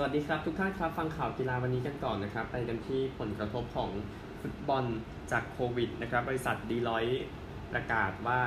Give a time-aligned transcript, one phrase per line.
[0.00, 3.90] สวัสดีครับทุกท่านครับฟังข่าวกีฬาวันนี้กันก่อนนะครับ ไปกันที่ผลกระทบของ
[4.40, 4.84] ฟุตบอล
[5.32, 7.04] จากโควิดนะครับ บริษัทดีลอย
[7.72, 8.40] ประกาศว่า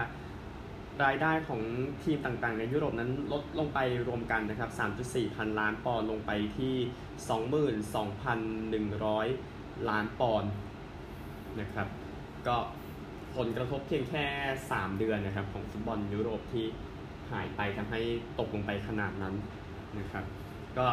[1.03, 1.61] รายได้ของ
[2.03, 4.71] ทีมต่างๆ ในยุโรปนั้นลดลงไปรวมกันนะครับ
[5.03, 6.75] 3.4 พันล้านปอนด์ลงไปที่
[8.97, 10.51] 22,100 ล้านปอนด์
[11.59, 11.87] นะครับ
[12.47, 12.57] ก็
[13.35, 14.25] ผลกระทบเพียงแค่
[14.63, 16.65] 3 เดือนนะครับของฟุตบอลยุโรปที่
[17.31, 18.01] หายไปทำให้
[18.39, 19.35] ตกลงไปขนาดนั้น
[19.99, 20.25] นะครับ
[20.79, 20.87] ก็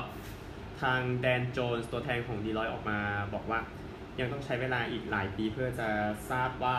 [0.80, 2.98] ทางแดนโจนส์ตัวแทนของดีลอยออกมา
[3.34, 3.60] บอกว่า
[4.20, 5.88] ยังต้องใช้เวลาอีกหลายปีเพื่อจะ
[6.30, 6.78] ทราบว่า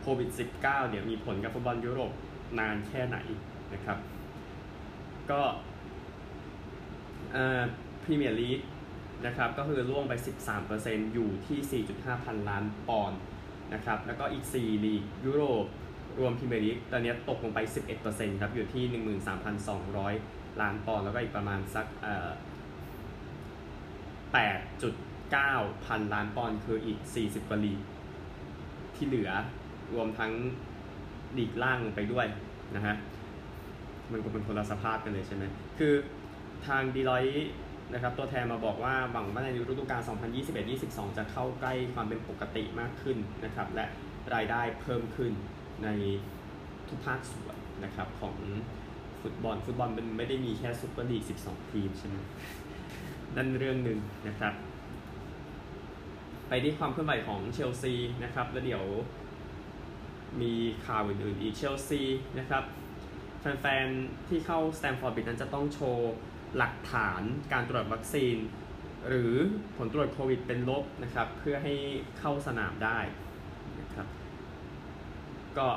[0.00, 0.30] โควิด
[0.60, 2.12] -19 เนี่ยมีผลกับฟุตบอลยุโรป
[2.58, 3.18] นานแค่ไหน
[3.72, 3.98] นะครับ
[5.30, 5.42] ก็
[8.02, 8.60] พรีเมียร์ลีก
[9.26, 10.12] นะครับก็คือล่วงไป
[10.64, 13.20] 13%อยู่ที่ 4.5 พันล้านปอนด์
[13.74, 15.64] นะครับ แล้วก็อีก 4 ลีกยุโรป
[16.18, 17.58] รวมพรีเมียร์ลีกตอนนี้ตกลงไป
[18.00, 18.84] 11%ครับ อยู่ที่
[19.72, 22.28] 13,200 ล้านปอนด์แล้วก็อีกประมาณสักเอ่อ
[24.34, 27.80] 8.9 พันล้านปอนด์คืออีก 40กว่าลีก
[28.96, 29.30] ที่เหลือ
[29.94, 30.32] รวมทั้ง
[31.38, 32.26] ลีกล่างไปด้วย
[32.76, 32.94] นะฮะ
[34.12, 35.44] มันก็เป็นคนละสภาพกันเลยใช่ไหม
[35.78, 35.94] คือ
[36.66, 37.24] ทางดีลอย
[37.92, 40.00] นะครับตัวแทนมาบอกว่าหวังว่าในฤดูกาล
[40.58, 43.84] 2021-22 จะเข้าใกล้ความเป็นปกติมากขึ้นนะครับ และ
[44.34, 45.32] รายได้เพิ่มขึ้น
[45.84, 45.88] ใน
[46.88, 48.36] ทุกภาคส่วนนะครับของ
[49.22, 52.16] ฟุตบอล ฟุตบอลมันไม่ได้มีแค่ซุปเปอร์ลีก 12 ทีมใช่ไหม
[53.36, 53.98] นั่นเรื่องหนึ่ง
[54.28, 54.54] นะครับ
[56.48, 58.84] ไปที่ความเคลื่อนไหวของเชลซีนะครับ แล้วเดี๋ยว
[60.40, 60.52] มี
[60.86, 62.00] ข่าวอื่นๆอีกเชลซี
[62.38, 62.64] นะครับ
[63.40, 66.12] แฟนๆ ที่เข้าสแตมฟอร์ดบิดนั้นจะต้องโชว์
[66.56, 68.36] หลักฐานการตรวจวัคซีน
[69.08, 69.32] หรือ
[69.76, 71.74] ผลตรวจโควิดเป็นลบนะครับ เพื่อให้
[72.18, 72.98] เข้าสนามได้
[73.80, 74.06] นะครับ
[75.58, 75.68] ก็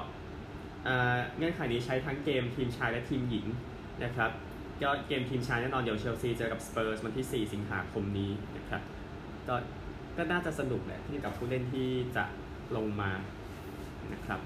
[1.38, 3.45] เงื่อนไขนี้ใช้ทั้งเกมทีมชายและทีมหญิง
[4.03, 4.31] นะครับ
[4.84, 8.81] ก็เกมทีมชายแน่นอนเดี๋ยวเชลซีเจอกับสเปอร์สวันที่ 4 สิงหาคมนี้นะครับ
[9.47, 9.56] ก็
[10.18, 12.24] ก็น่าจะสนุกแหละที่กับผู้เล่นที่จะ
[12.75, 13.12] ลงมา
[14.14, 14.40] นะครับ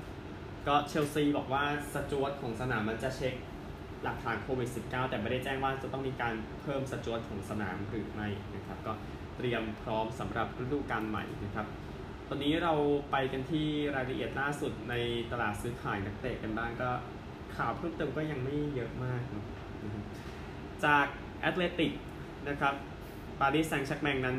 [0.68, 1.64] ก็เชลซีบอกว่า
[1.94, 3.34] steward ของสนามมันจะเช็ค
[4.04, 8.94] หลักฐานโควิด -19 แต่ไม่ได้แจ้งว่าจะต้องมีการเพิ่ม steward ของสนามหรือไม่นะครับก็
[9.38, 11.68] เตรียมพร้อมสำหรับฤดูกาลใหม่นะครับ
[12.30, 12.74] ตอนนี้เรา
[13.12, 14.96] ไปกันที่รายละเอียดล่าสุดใน
[15.32, 16.90] ตลาดซื้อขายนักเตะกันบ้างก็
[17.56, 19.46] ข่าวเพิ่มเติมก็ยังไม่เยอะมากนะ
[20.86, 21.06] จาก
[21.42, 21.92] แอตเลติก
[22.50, 22.74] นะครับ
[23.40, 24.38] ปารีสแซงต์แชร์แมงนั้น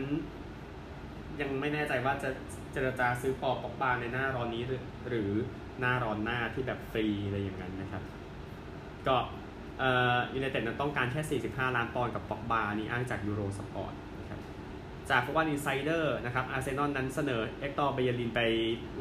[1.41, 2.31] ยังไม่แน่ใจว่าจะ
[2.73, 4.63] เจรจาซื้อปอลป็อกบาในหน้าร้อนนี้
[5.09, 5.31] หรือ
[5.81, 8.03] หน้าร้อนหน้าที่แบบฟรีอะไรอย่างนั้นนะครับ
[9.07, 9.17] ก็
[10.35, 14.41] ยูไนเต็ดนั้นต้องการแค่ 45 ล้านปอนด์กับปอกบานี่อ้างจาก Eurosport นะครับ
[15.11, 18.41] จาก Football Insider นะครับอาร์เซนอลนั้นเสนอเอ็กตอร์เบเยรินไป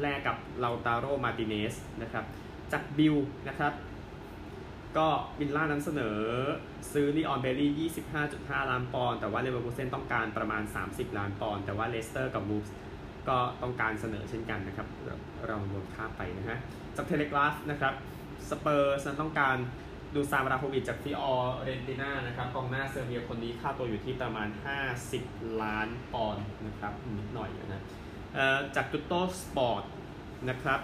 [0.00, 2.24] แลกกับเลาตาโรมาร์ติเนซนะครับ
[2.72, 3.16] จาก Bild
[3.48, 3.72] นะครับ
[4.96, 5.06] ก็
[5.40, 6.18] วิลล่านั้นเสนอ
[6.92, 7.90] ซื้อลีออนเบลีย์
[8.26, 12.74] 25.5 ล้านปอนด์แต่ว่าเลเวอร์คูเซนต้องการประมาณ 30 ล้านปอนด์แต่ว่าเลสเตอร์กับวูฟส์
[13.28, 14.86] ก็ต้องการเสนอเช่นกันนะครับ
[15.46, 16.58] เรารวมค่าไปนะฮะ
[16.96, 17.94] จาก Telegraph นะครับ
[18.50, 19.56] สเปอร์สนั้นต้องการ
[20.14, 24.48] ดูซานวลาโฮวิชจากฟิออเรนติน่านะครับกองหน้าเซอร์เบียคนนี้ค่าตัวอยู่ที่ประมาณ
[25.04, 27.82] 50 ล้านปอนด์นะครับนิดหน่อยนะ
[28.76, 29.82] จาก Tuttosport
[30.48, 30.80] นะครับ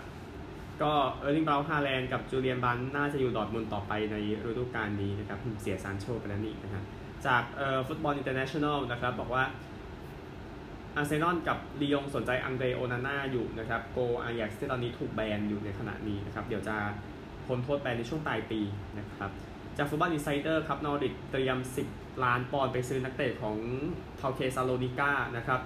[0.82, 4.16] ก็เออร์ลิงเบราต์ฮาแลนด์กับจูเลียนบรันด์ทน่าจะอยู่ดอร์ทมุนด์ต่อไปใน
[4.48, 6.84] ฤดูกาลนี้นะครับเสียซานโชไปแล้วนี่นะครับ
[7.26, 9.44] จากเอ่อ Football International นะครับบอกว่า
[10.96, 16.76] อาร์เซนอลกับลียงสนใจอังเดรโอนาน่าอยู่นะครับโกอายักซ์ที่ตอนนี้ถูกแบนอยู่ในขณะนี้นะครับเดี๋ยวจะ
[17.46, 18.60] พ้นโทษแบนในช่วงปลายปี
[18.98, 19.30] นะครับ
[19.78, 21.58] จาก Football Insider ครับนอริชเตรียม
[21.90, 23.56] 10 ล้านปอนด์ไปซื้อนักเตะของ
[24.18, 25.60] เปาเคซาโลนิก้านะครับ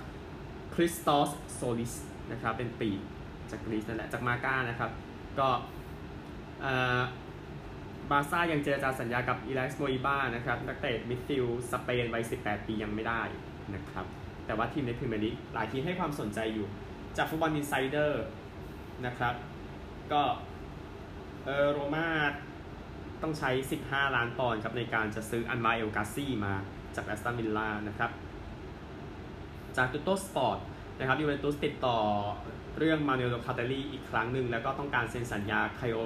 [0.74, 1.94] คริสตอสโซลิส
[2.32, 2.90] นะครับเป็นปีก
[3.50, 4.90] จากกรีซนั่นแหละจาก Marca นะครับ
[5.40, 5.48] ก็
[8.10, 13.22] บาซ่ายังเจรจาสัญญากับอีเล็กซ์โมอิบ้านะครับนักเตะมิดฟิลด์เปนวัย 18 ปียังไม่ได้
[13.74, 14.06] นะครับ
[14.46, 16.66] แต่ว่าทีมในพรีเมียร์ลีกหลายทีมให้ความสนใจอยู่
[17.16, 18.24] จาก Football Insider
[19.06, 19.34] นะครับ
[20.12, 20.22] ก็
[21.44, 22.08] เออโรมา
[23.22, 23.50] ต้องใช้
[23.84, 26.54] 15 ล้านปอนด์ครับในการจะซื้ออันวาร์เอลกาซี่มา
[26.96, 28.10] จากแอสตันวิลล่านะครับ
[29.76, 30.58] จาก Tuttosport
[30.98, 31.98] นะครับยูเวนตุสติดต่อ
[32.78, 35.98] เรื่องมานูเอลโลคาเตลลี่อีกครั้งหนึ่ง แล้วก็ต้องการเซ็นสัญญาไคโอ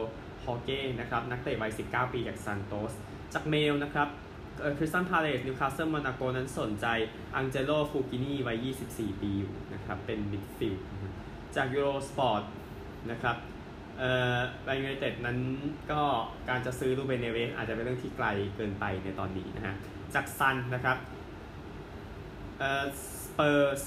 [0.44, 2.92] ฮอเก้นะครับนักเตะวัย 19 ปีจากซานโตส
[3.34, 4.08] จากเมลนะครับ
[4.78, 6.86] คริสตัลพาเลซนิวคาสเซิลมอนาโกนั้นสนใจ
[7.36, 10.84] อังเจโลฟุลจินี่วัย 24 ปีอยู่นะครับเป็นมิดฟิลด์
[11.56, 12.42] จาก Eurosport
[13.10, 13.36] นะครับ
[13.98, 15.38] เอ่อแมนยูไนเต็ดนั้น
[15.90, 16.02] ก็
[16.48, 18.26] การจะซื้อรูเบนเนเวสอาจจะเป็นเรื่องที่ไกล
[18.56, 19.74] เกินไปในตอนนี้นะฮะ
[20.14, 20.96] จาก Sun นะครับ
[22.58, 22.84] เอ่อ
[23.22, 23.82] สเปอร์ส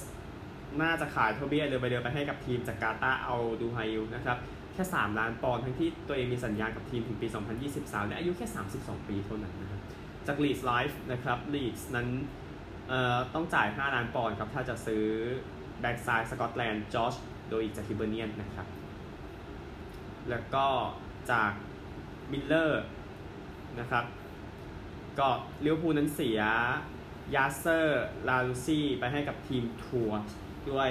[0.81, 4.37] น่าจะขายโทบี้อัลเดอร์ไวเรลด์ไปให้กับทีมจากกาตาร์อัลดูไฮล์นะครับ
[4.73, 7.27] แค่ 3 ล้านปอนด์ทั้งที่ตัวเองมีสัญญากับทีมถึงปี
[7.69, 8.47] 2023 และอายุแค่
[8.77, 9.81] 32 ปีเท่านั้นนะครับ
[10.27, 12.07] จาก Leeds Live นะครับลีดส์นั้น
[12.89, 15.03] เอ่อต้องจ่าย 5 ล้านปอนด์ครับ ถ้าจะซื้อ
[15.81, 18.67] แบ็กซ้ายสกอตแลนด์จอชดอยก์จากฮิเบอร์เนียนนะครับ
[20.29, 20.67] แล้วก็
[21.31, 21.51] จาก
[22.31, 22.83] Mirror
[23.79, 24.05] นะครับ
[25.19, 25.27] ก็
[25.63, 26.41] ลิเวอร์พูลนั้นเสีย
[27.35, 30.19] ยาสเซอร์ลารูซี่ไปให้กับทีมทรัวส์
[30.71, 30.89] ด้วย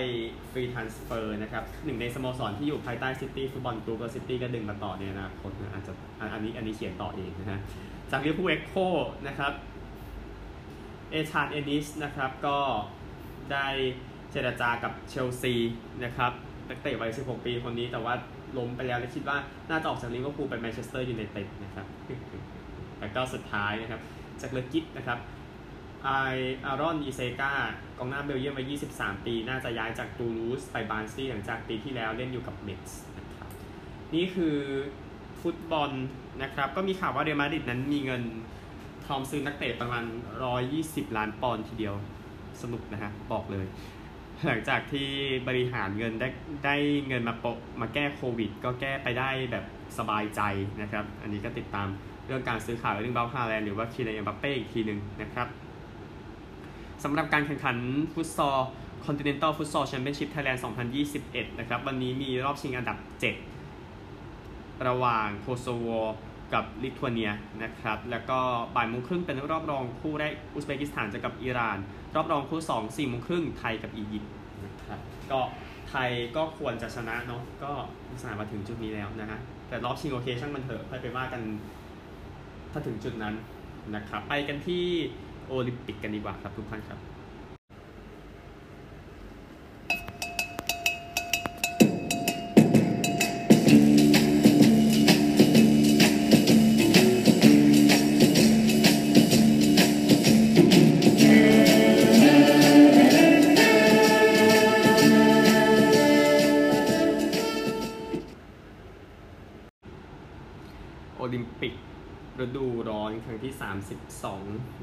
[0.50, 5.92] free transfer นะครับหนึ่งในสโมสรที่อยู่ภายใต้ City Football Group แล้วซิตี้ก็ดึงมาต่อในอนาคตนะอาจจะ
[6.34, 7.60] อันนี้อันนี้เขียนต่อเองนะฮะ
[8.10, 8.74] จาก Liverpool Echo
[9.28, 9.52] นะครับ
[11.10, 12.58] อีธานเอนนิสนะครับก็
[13.52, 13.66] ได้
[14.32, 15.54] เจรจากับเชลซี
[16.04, 16.32] นะครับ
[16.68, 18.14] นักเตะวัย 16 ปีคนนี้แต่ว่า
[18.58, 19.38] ล้มไปแล้วและคิดว่า
[19.70, 21.86] น่าจะออกจากลิเวอร์พูลไปแมนเชสเตอร์ยูไนเต็ดนะครับ
[23.00, 24.00] แล้วก็สุดท้ายนะครับ
[24.40, 25.18] จาก L'Équipe นะครับ
[26.04, 26.10] ไอ
[26.64, 27.52] อารอนอิเซก้า
[27.98, 33.48] กองหน้าเบลเยียมวัย 23 ปี น่าจะย้ายจากตูลูสไปบาร์นสลีย์หลังจากปีที่แล้วเล่นอยู่กับเมทส์นะครับ
[34.14, 34.56] นี่คือ
[35.40, 35.90] ฟุตบอล
[36.42, 38.22] นะครับ ก็มีข่าวว่าเรอัลมาดริดนั้นมีเงิน
[39.04, 40.04] พร้อมซื้อนักเตะประมาณ
[40.60, 41.94] 120 ล้านปอนด์ทีเดียว
[42.62, 43.66] สนุกนะฮะ บอกเลย
[44.46, 45.08] หลังจากที่
[45.48, 46.28] บริหารเงินได้
[46.64, 46.76] ได้
[47.08, 49.64] เงินมาโปะมาแก้โควิด ก็แก้ไปได้แบบ
[49.98, 50.40] สบายใจ
[50.82, 51.88] นะครับ อันนี้ก็ติดตาม
[52.26, 55.48] เรื่องการซื้อขายเรื่องเบลฮาแลนหรือว่าคีเนยมบัปเป้อีกทีหนึ่งนะครับ
[57.04, 57.76] สำหรับการแข่งขัน
[58.12, 58.58] ฟุตซอล
[59.06, 60.60] Continental Futsal Championship Thailand
[61.08, 62.98] 2021 นะครับ วันนี้มีรอบชิงอันดับ
[63.92, 65.86] 7 ระหว่างโคโซโว
[66.54, 67.30] กับลิทัวเนีย
[67.62, 68.38] นะครับ แล้วก็
[68.76, 71.78] บ่ายโมงครึ่งเป็นรอบรองคู่แรกอุซเบกิสถานจอกับอิหร่าน
[72.14, 74.32] รอบรองคู่2 4โมงครึ่งไทยกับอียิปต์
[74.64, 75.00] นะครับ
[75.30, 75.40] ก็
[75.88, 81.42] ไทยก็ควรจะชนะเนาะก็ุสาห์มาถึงจุดนี้แล้วนะฮะแต่รอบชิงโอเคช่างมันเถอะค่อยไปว่ากัน
[82.72, 83.34] ถ้าถึงจุดนั้น
[83.94, 84.86] นะครับไปกันที่
[85.52, 87.11] โอลิมปิกกันดีกว่าครับทุกท่านครับ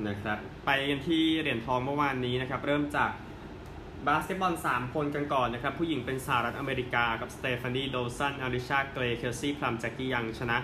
[0.07, 3.11] นะครับ ไปกันที่เหรียญทองเมื่อวานนี้นะครับ เริ่มจาก
[4.07, 10.57] บาสเกตบอล 3 คนกันก่อนนะครับ ผู้หญิงเป็นสหรัฐอเมริกากับสเตฟานีดอลสันอลิชาเกรย์เคลซี่พลัมแจ็กกี้ยังชนะ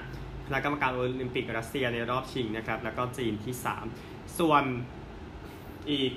[0.47, 3.55] คณะกรรมการโอลิมปิกรัสเซียในรอบชิงนะครับ แล้วก็จีนที่
[3.95, 4.63] 3 ส่วน
[5.91, 6.11] อีก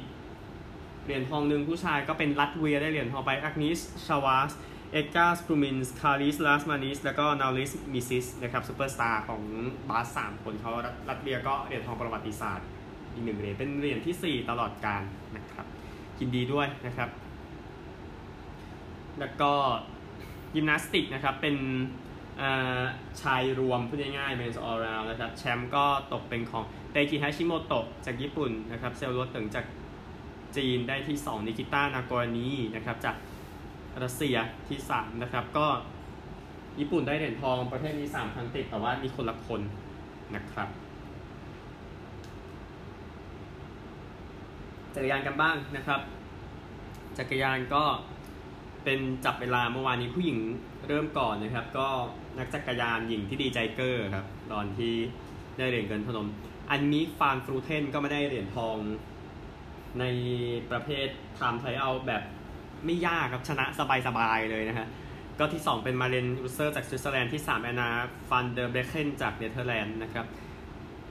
[1.05, 4.53] เหรียญทองหนึ่งผู้ชายก็เป็นลัตเวียได้เหรียญทองไปอักนิสชาวาส
[4.93, 9.43] เอ็ดการ์สครูมินส์คาร์ลิสลาสมานิสแล้วก็นาอูริสมีเอซิสนะครับซูเปอร์สตาร์ของ
[9.89, 10.73] บาสสามคนเขา
[11.09, 12.67] รัตเบียก็เหรียญทองประวัติศาสตร์
[13.19, 15.03] อีกหนึ่งเหรียญเป็นเหรียญที่ 4 ตลอดการ
[15.37, 15.67] นะครับ
[16.21, 17.11] ยินดีด้วยนะครับ
[19.21, 19.53] แล้วก็
[20.55, 21.57] ยิมนาสติกนะครับเป็น
[23.23, 29.65] ชายรวมพูดง่ายๆ men's all round นะครับแชมป์ก็ตกเป็นของเตจิฮาชิโมโตะจากญี่ปุ่นนะครับเซลล์รถถึงจาก
[30.57, 33.17] จีนได้ที่ 2 นิกิต้านากอนีนะครับจาก
[34.03, 34.37] รัสเซีย
[34.69, 35.67] ที่ 3 นะครับ ก็
[36.81, 39.61] ญี่ปุ่นได้เหรียญทองประเภทนี้3ครั้งติดแต่ว่ามีคนละคน
[40.37, 40.69] นะครับ
[44.99, 46.01] จักรยานกันบ้างนะครับ
[47.19, 47.83] จักรยานก็
[48.85, 50.39] เป็นจับเวลาเมื่อวานนี้ผู้หญิง
[50.89, 51.89] เริ่มก่อนนะครับ ก็
[52.39, 54.95] นักจักรยานหญิงที่ดีใจเกอร์ครับตอนที่
[55.59, 56.29] ได้เหรียญเงินพนม
[56.71, 58.77] อันนี้ฟานฟรูเทนก็ไม่ได้เหรียญทอง
[60.01, 60.05] ใน
[60.71, 62.23] ประเภทไทม์ไทเอาแบบ
[62.85, 63.65] ไม่ยากครับชนะ
[64.07, 64.87] สบายๆเลยนะฮะ
[65.39, 67.89] ก็ที่ 2 เป็นมาร์เลนรอยเซอร์จากสวิตเซอร์แลนด์ที่ 3 แอนนา
[68.29, 70.27] ฟานเดอร์เบรกเกนจากเนเธอร์แลนด์นะครับ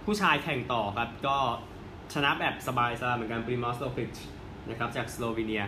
[0.05, 1.37] ผู้ชายแข่งต่อครับ ก็
[2.13, 4.15] ชนะแบบสบายๆเหมือนกันพรีมอชโรกลิช
[4.69, 5.63] นะครับจากสโลวีเนีย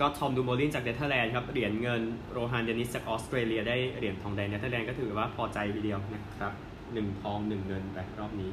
[0.00, 2.02] ก็ทอมดูมูแลงจากเนเธอร์แลนด์ครับเหรียญเงิน
[2.32, 6.52] โรฮันเดนนิสจากออสเตรเลียได้เหรียญทองแดงเนเธอร์แลนด์ก็ถือว่าพอใจทีเดียวนะครับ
[6.92, 8.50] หนึ่งทองหนึ่งเงินไปรอบนี้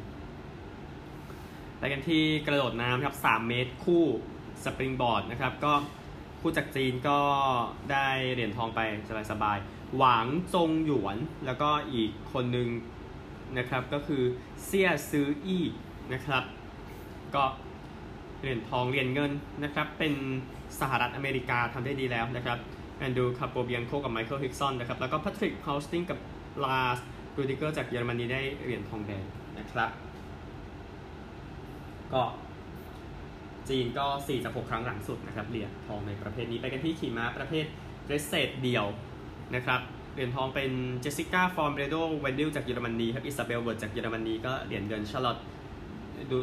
[1.78, 4.04] ไปกันที่กระโดดน้ำครับ 3 เมตรคู่
[4.64, 5.74] springboard นะครับก็
[6.42, 7.20] คู่จากจีนก็
[7.92, 8.80] ได้เหรียญทองไป
[9.32, 12.68] สบายๆหวังจงหยวนแล้วก็อีกคนหนึ่ง
[13.58, 14.24] นะครับก็คือ
[14.66, 15.66] เซี่ยซืออี้
[16.14, 16.44] นะครับ
[17.36, 17.44] ก็
[18.42, 19.32] เหรียญทองเหรียญเงิน
[19.64, 20.14] นะครับ เป็น
[20.80, 22.58] สหรัฐอเมริกาทำได้ดีแล้วนะครับ
[22.98, 26.20] แอนดูคาโปเบียนโคกับไมเคิลฮิกซอนนะครับ แล้วก็แพทริกฮาวสติงกับ
[26.64, 27.00] ลาส
[27.38, 29.24] รูดิเกอร์จากเยอรมนีได้เหรียญทองแดง
[29.58, 29.90] นะครับ
[32.14, 32.24] ก็
[33.70, 37.66] จีนก็ 4 จาก 6 ครั้งหลังสุดนะครับเหรียญทองในประเภทนี้ไปกันที่ขี่ม้าประเภท
[38.08, 38.86] dressage เดี่ยว
[39.56, 39.82] นะครับ
[40.14, 40.72] เหรียญทองเป็น
[41.02, 45.38] เจสสิก้าฟอร์มเรโดเวนดิลจากเยอรมนีครับอิซาเบลเวิร์ดจากเยอรมนีก็เหรียญเงินชาร์ลอต
[46.32, 46.38] ดู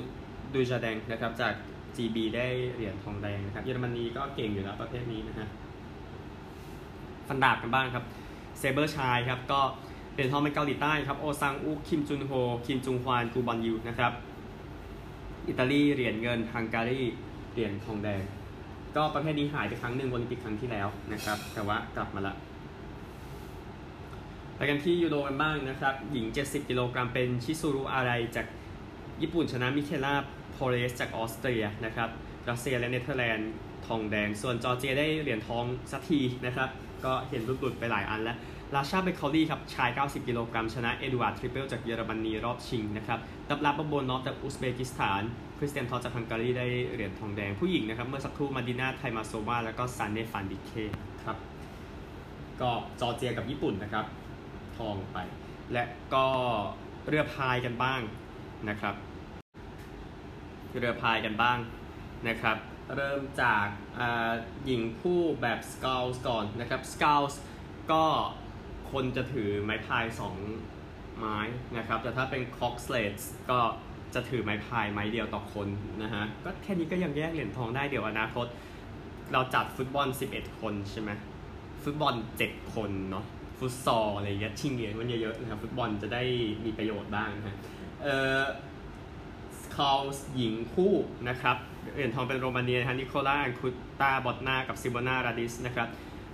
[0.55, 1.55] ดูจาร์แดงนะครับจาก
[1.97, 5.49] GB ได้เหรียญทองแดงนะครับเยอรมนีก็เก่งอยู่แล้วประเภทนี้นะฮะ
[7.28, 8.05] ฟันดาบกันบ้างครับ
[8.59, 9.61] sabre ชายครับก็
[10.12, 12.33] เหรียญทองเป็นเกาหลีใต้ครับโอซังอุกคิมจุนโฮ
[12.67, 14.12] คิมจุงฮวานกูบอนกิลนะครับ
[15.49, 17.02] อิตาลีเหรียญเงินฮังการี
[17.52, 18.23] เหรียญทองแดง
[18.97, 22.35] ก็ประเภทนี้หายไปครั้งหนึ่งโอลิมปิกครั้งที่แล้วนะครับ แต่ว่ากลับมาละ
[24.57, 28.47] ไปกันที่ยูโดกันบ้างนะครับ หญิง 70 กิโลกรัมเป็นชิซูรุอาไรจาก
[29.23, 30.14] ญี่ปุ่นชนะมิเคล่า
[30.61, 32.09] โพเรสจากออสเตรียนะครับ
[32.50, 33.53] รัสเซียและเนเธอร์แลนด์
[33.87, 36.69] ทองแดง ส่วนจอร์เจียได้เหรียญทองสักทีนะครับ
[37.05, 38.37] ก็เห็นหลุดๆไปหลายอันแล้ว
[38.75, 45.23] ราชาเบคอลี่ครับ ชาย 90 กิโลกรัม ชนะเอ็ดวาร์ดทริปเปิลจากเยอรมนีรอบชิงนะครับดับลับบโบนอฟจากอุซเบกิสถาน
[45.59, 50.73] คริสเตียนทอจากฮังการีได้เหรียญทองแดง ผู้หญิงนะครับ เมื่อสักครู่มาดินาไทมาโซวาแล้วก็ซันเนฟันดิเค
[51.25, 51.37] ครับ
[52.61, 54.05] ก็จอร์เจียกับญี่ปุ่นนะครับ
[54.77, 55.19] ทองไป
[55.73, 55.85] และ
[56.15, 56.27] ก็
[57.07, 58.00] เรือพายกันบ้าง
[58.69, 58.95] นะครับ
[60.79, 61.59] เรือพายกันบ้าง
[62.29, 62.57] นะครับ
[62.97, 63.67] เริ่มจาก
[64.65, 67.41] หญิงคู่แบบสกาลส์ก่อนนะครับสกาลส์
[67.93, 68.05] ก็
[68.93, 70.37] คนจะถือไม้พายสอง
[71.19, 71.39] ไม้
[71.77, 73.15] นะครับ แต่ถ้าเป็นคอกสเลต
[73.51, 73.61] ก็
[74.15, 75.69] จะถือไม้พายไม้เดียวต่อคน
[76.03, 78.47] นะฮะ ก็แค่นี้ก็ยังแยกเหรียญทองได้เดี๋ยวอนาคต
[79.33, 81.11] เราจัดฟุตบอล 11 คนใช่ไหม
[81.85, 83.25] ฟุตบอล 7 คนเนาะ
[83.59, 86.23] ฟุตซอลอะไรเงี้ยชิงเหรียญมันเยอะๆนะครับ ฟุตบอลจะได้
[86.65, 87.57] มีประโยชน์บ้างนะฮะ
[88.03, 88.43] เอ่อ
[89.79, 90.00] scull
[90.37, 90.95] หญิงคู่
[91.29, 91.57] นะครับ
[91.95, 95.89] เหรียญทองเป็นโรมาเนียนะฮะนิโคล่าคุตตาบอตนากับซิโบนาราดิสนะครับ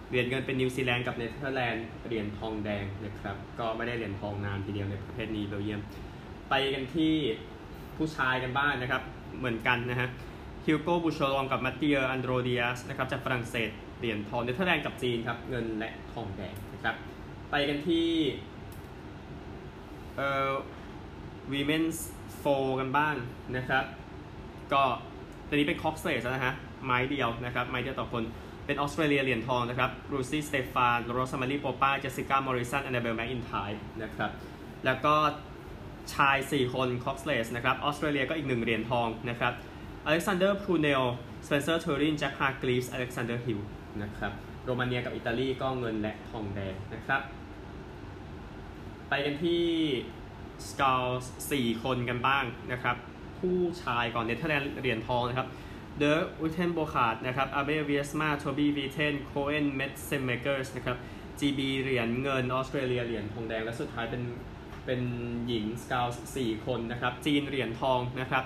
[0.09, 5.81] เหรียญเงินเป็นนิวซีแลนด์กับเนเธอร์แลนด์เหรียญทองแดงนะครับก็ไม่ได้เหรียญทองนานทีเดียวในประเภทนี้เบลเยียม
[6.51, 7.15] ไปกันที่
[7.97, 9.03] ผู้ชายกันบ้างนะครับ
[9.39, 10.09] เหมือนกันนะฮะ
[10.67, 16.95] ฮิวโกบูชลองกับมาติเอออันโดรเดียสนะครับจากฝรั่งเศสเหรียญทองเนเธอร์แลนด์กับจีนครับเงินและทองแดงนะครับ
[17.51, 18.09] ไปกันที่
[20.17, 20.53] เอ่อ
[21.53, 22.45] women's four
[22.81, 23.15] กันบ้าง
[23.57, 23.85] นะครับ
[24.73, 24.83] ก็
[25.49, 28.23] ตอนนี้เป็น coxless นะฮะ ไม้เดียวนะครับ ไม้เดียวต่อคน
[28.67, 33.53] เป็นออสเตรเลียเหรียญทองนะครับรูซี่สเตฟานโรสมารีโปป้าเจสสิก้ามอริสันแอนเดเบลแมคอินไท
[34.03, 34.31] นะครับ
[34.85, 35.15] แล้วก็
[36.15, 39.53] ชาย 4 คน coxless นะครับ ออสเตรเลียก็อีกหนึ่งเหรียญทองนะครับ
[40.05, 41.05] อเล็กซานเดอร์พรูเนล
[41.47, 43.61] สเปนเซอร์เทอรินแจ็คฮาร์กลีฟส์อเล็กซานเดอร์ฮิล
[44.03, 44.33] นะครับ
[44.65, 47.21] โรมาเนียกับอิตาลีก็เงินและทองแดงนะครับ
[49.09, 49.65] ไปกันที่
[50.71, 51.05] สกาล
[51.51, 52.97] สี่คนกันบ้างนะครับ
[53.39, 55.49] ผู้ชายก่อนเนเธอร์แลนด์เหรียญทองนะครับ
[55.99, 60.97] เดอร์อุเทนโบคาร์ดนะครับอาเบเวียสมาโทบีวีเทนโคเอนเมดเซมเมเกอร์สนะครับ
[61.39, 64.23] จีบีเหรียญเงินออสเตรเลียเหรียญทองแดง และสุดท้ายเป็น
[64.87, 65.01] เป็น
[65.47, 66.07] หญิงสกาว
[66.37, 68.45] สี่คนนะครับ จีนเหรียญทองนะครับ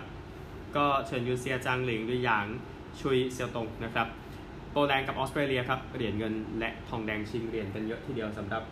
[0.76, 2.46] ก็เฉินยูเซียจางหลิงด้วยหยาง
[3.00, 4.06] ชุยเซียวตงนะครับ
[4.72, 8.62] โปแลนด์กับออสเตรเลียครับเหรียญเงินและทองแดงชิงเหรียญกันเยอะทีเดียวสำหรับ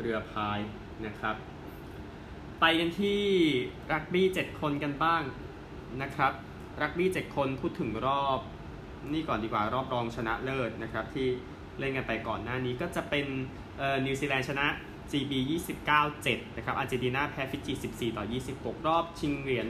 [0.00, 0.58] เรือพาย
[1.06, 1.36] นะครับ
[2.60, 3.20] ไปกันที่
[3.92, 5.22] รักบี้7คนกันบ้าง
[6.02, 6.32] นะครับ
[6.82, 8.38] รักบี้เจ็ดคนพูดถึงรอบ
[9.12, 11.28] นี่ก่อนดีกว่ารอบรองชนะเลิศนะครับที่
[11.78, 13.26] เล่นกันไปก่อนหน้านี้ก็จะเป็น
[14.06, 14.66] นิวซีแลนด์ชนะ
[15.10, 15.32] GB
[15.94, 18.24] 29-7นะครับอาร์เจนตินาแพ้ฟิจิ14 ต่อ
[18.56, 19.68] 26 รอบชิงเหรียญ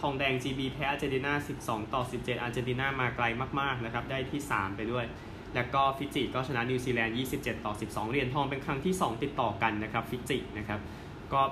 [0.00, 1.32] ทองแดง GB แพ้อาร์เจนตินา
[1.64, 3.24] 12 ต่อ 17 อาร์เจนตินามาไกล
[3.60, 5.04] มากๆนะครับได้ที่ 3 ไปด้วย
[5.54, 10.80] แล้วก็ฟิจิก็ชนะนิวซีแลนด์27 ต่อ 12 เหรียญทองเป็นครั้งที่ 2 ติดต่อกันนะครับฟิจินะครับ
[11.32, 11.42] ก็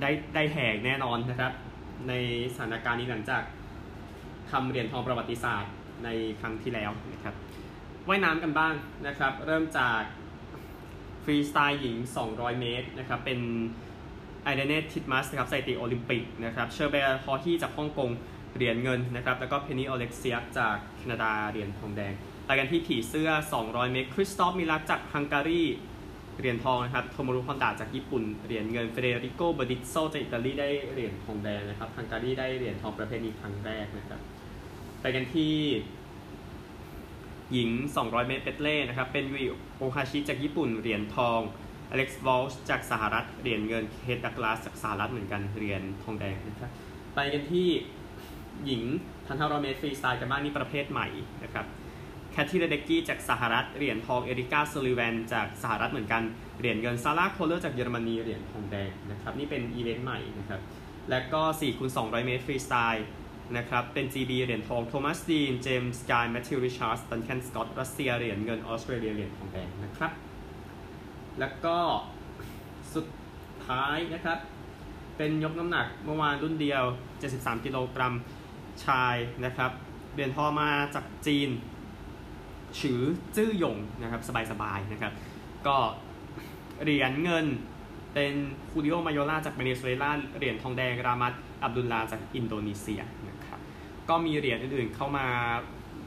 [0.00, 1.52] ได้ได้แหกแน่นอนนะครับ
[2.08, 2.12] ใน
[2.54, 3.42] สถานการณ์นี้หลังจาก
[4.50, 5.72] ทำเหรียญทองประวัติศาสตร์
[6.04, 6.08] ใน
[6.40, 7.34] ครั้งที่แล้วนะครับ
[8.08, 8.74] ว่ายน้ำกันบ้าง
[9.06, 10.00] นะครับ เริ่มจาก
[11.24, 11.96] ฟรีสไตล์หญิง
[12.28, 13.40] 200 เมตรนะครับ เป็น
[14.42, 18.10] อาริอาเนทิตมัสนะครับสถิติโอลิมปิกนะครับซิโอบานฮอฮีย์จากฮ่องกง
[18.54, 22.12] เหรียญเงินนะครับ แล้วก็เพนนีอเล็กเซียจากแคนาดาเหรียญทองแดง
[22.46, 23.30] ไปกันที่ผีเสื้อ
[23.62, 25.62] 200 เมตร คริสตอฟมิลักจากฮังการี
[26.38, 34.20] เหรียญทองนะครับโทโมรุฮอนดาจากญี่ปุ่น เหรียญเงินเฟเดริโกเบดิโซจากอิตาลีได้เหรียญทองแดงนะครับฮังการีได้เหรียญทองประเภทนี้ครั้งแรกนะครับ
[35.00, 35.54] ไปกันที่
[37.52, 39.44] หญิง 200 เมตรเปเล่นะครับ เป็นยูอิ
[39.76, 41.40] โอฮาชิจากญี่ปุ่น เหรียญทอง
[41.90, 46.70] อเล็กซ์วอลช์จากสหรัฐ เหรียญเงิน เคทดักลาสจากสหรัฐเหมือนกัน เหรียญทองแดงนะครับ
[47.14, 47.68] ไปกันที่
[48.66, 48.82] หญิง
[49.26, 51.08] พันห้าร้อยเมตรฟรีสไตล์กันบ้างนี่ประเภทใหม่
[51.44, 51.66] นะครับ
[52.36, 56.22] เคทีเลเดกกี้จากสหรัฐ เหรียญทองเอริก้าซูลิแวนจากสหรัฐเหมือนกัน
[56.58, 60.60] เหรียญเงินซาร่าโคเลอร์จากเยอรมนี เหรียญทองแดงนะครับ นี่เป็นอีเวนต์ใหม่นะครับ
[61.10, 63.06] และก็4คูณ200 เมตรฟรีสไตล์
[63.56, 70.12] นะครับ เป็น GB เหรียญทอง โทมัสดีน เจมส์กายแมทธิวริชาร์ดตันแคนสกอต รัสเซีย เหรียญเงินออสเตรเลีย เหรียญทองแดงนะครับ
[71.38, 71.78] แล้วก็
[72.94, 73.06] สุด
[73.66, 74.38] ท้ายนะครับ
[75.16, 76.82] เป็นยกน้ำหนักเมื่อวานรุ่นเดียว
[77.24, 78.14] 73 กิโลกรัม
[78.84, 79.70] ชายนะครับ
[80.12, 81.50] เหรียญทองมาจากจีน
[82.80, 83.00] ชือ
[83.36, 85.12] จื้อหยงนะครับสบายๆนะครับ
[85.66, 85.76] ก็
[86.82, 87.46] เหรียญเงิน
[88.14, 88.34] เป็น
[88.70, 93.60] คูดิโอมาโยลาจากเวเนซุเอลาเหรียญทองแดงรามัตอับดุลลาจากอินโดนีเซียนะครับ
[94.08, 95.26] ก็มีเหรียญอื่นๆเข้ามา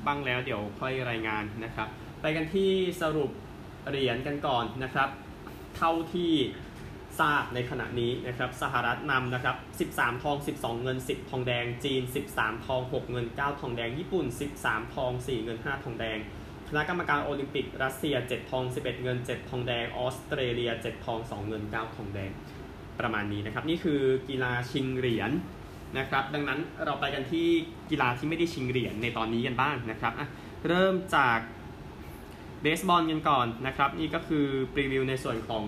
[0.05, 1.87] บ้างแล้วเดี๋ยวค่อยรายงานนะครับ
[2.21, 2.71] ไปกันที่
[3.01, 3.31] สรุป
[3.89, 5.09] เหรียญกันก่อนนะครับ
[5.75, 6.33] เท่าที่
[7.19, 9.53] ทราบในขณะนี้นะครับสหรัฐนำนะครั
[9.87, 12.01] บ 13 ทอง 12 เงิน 10 ทองแดง จีน
[12.35, 14.25] 13 ทอง 6 เงิน 9 ทองแดง ญี่ปุ่น
[14.59, 16.17] 13 ทอง 4 เงิน 5 ทองแดง
[16.71, 22.31] คณะกรรมการโอลิมปิก รัสเซีย 7 ทอง 11 เงิน 7 ทองแดง ออสเตรเลีย 7 ทอง 2 เงิน 9 ทองแดง
[22.99, 25.31] ประมาณนี้นะครับ นี่คือกีฬาชิงเหรียญ
[25.97, 27.47] นะครับ ดังนั้นเราไปกันที่
[27.89, 30.13] กีฬาที่ไม่ได้ชิงเหรียญในตอนนี้กันบ้างนะครับ
[30.67, 31.39] เริ่มจาก
[32.61, 35.65] เบสบอลกันก่อนนะครับ นี่ก็คือปรีวิวในส่วนของ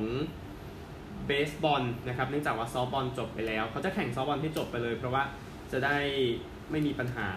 [1.25, 5.23] เบสบอลนะครับ เนื่องจากว่าซอฟบอลจบไปแล้ว เขาจะแข่งซอฟบอลที่จบไปเลย เพราะว่า
[5.71, 5.97] จะได้
[6.71, 7.29] ไม่มีปัญหา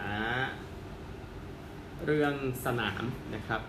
[2.06, 2.34] เรื่อง
[2.64, 3.02] สนาม
[3.34, 3.60] นะครับ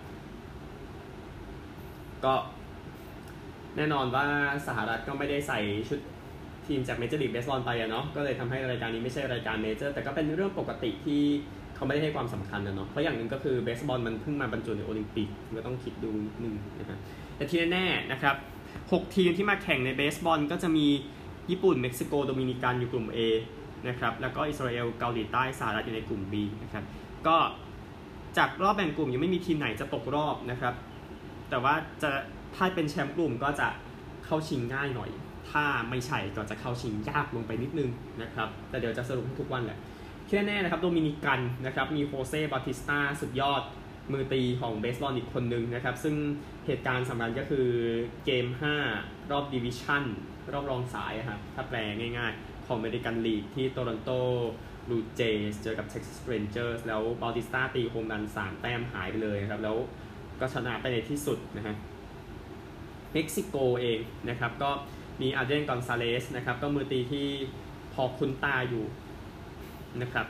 [2.24, 2.34] ก็
[3.76, 4.26] แน่นอนว่า
[4.66, 6.00] สหรัฐก็ไม่ได้ใส่ชุด
[6.66, 11.22] ทีมจาก Major League Baseball ไปอะเนาะก็เลยทำให้รายการนี้ไม่ใช่รายการ major แต่ก็เป็นเรื่องปกติที่
[11.74, 15.28] เขาไม่ได้ให้ความสำคัญนะเนาะเพราะอย่างหนึ่งก็คือเบสบอลมันเพิ่งมาบรรจุในโอลิมปิก
[15.58, 16.98] ก็ต้องคิดดูนิดนึงนะครับ
[17.36, 18.36] แต่ที่แน่ๆนะครับ
[18.74, 20.86] 6 ทีมที่มาแข่งในเบสบอลก็จะมี
[21.50, 23.18] ญี่ปุ่น เม็กซิโก โดมินิกันอยู่กลุ่ม A
[23.88, 26.84] นะครับแล้วก็อิสราเอลเกาหลีใต้สหรัฐอยู่ในกลุ่ม B นะครับ
[27.26, 27.36] ก็
[28.38, 30.74] จากรอบแบ่งกลุ่มยังไม่มีทีมไหนจะตกรอบนะครับ
[31.50, 32.10] แต่ว่าจะ
[32.56, 33.68] ถ้าเป็นแชมป์กลุ่มก็จะ
[34.26, 35.10] เข้าชิงง่ายหน่อย
[35.50, 37.90] ถ้าไม่ใช่ก็จะเข้าชิงยากลงไปนิดนึง
[38.22, 39.78] นะครับ แต่เดี๋ยวจะสรุปให้ทุกวันแหละ
[40.26, 43.62] ที่แน่ๆนะครับโดมินิกันนะครับมีโฮเซ่บาติสตาสุดยอด
[44.12, 46.14] มือตีของเบสบอลอีกคนนึงนะครับ ซึ่ง
[46.66, 47.68] เหตุการณ์สำคัญก็คือ
[48.24, 48.46] เกม
[48.88, 50.04] 5 รอบ division
[50.52, 54.10] รอบรองสายครับถ้าแปลง่ายๆ ของ American League ที่โตรอนโต บ
[54.90, 55.20] ลูเจ
[55.52, 59.76] ส์เจอกับเท็กซัสเรนเจอร์แล้วบาติสตาตี home run 3แต้มหายไปเลยครับ แล้ว
[60.40, 61.76] ก็ชนะไปในที่สุดนะฮะ
[63.12, 64.70] เม็กซิโกเองนะครับ ก็
[65.22, 67.26] มีอาเดรียนกอนซาเลสนะครับ ก็มือตีที่
[67.94, 68.84] พอคุ้นตาอยู่
[70.02, 70.26] นะครับ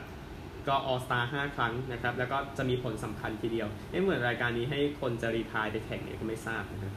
[0.67, 6.93] ก็ All-Star ห้าครั้งนะครับ แล้วก็จะมีผลสำคัญทีเดียวไม่เหมือนรายการนี้ให้คนจะ retire ไปแข่งเนี่ยก็ไม่ทราบนะครับ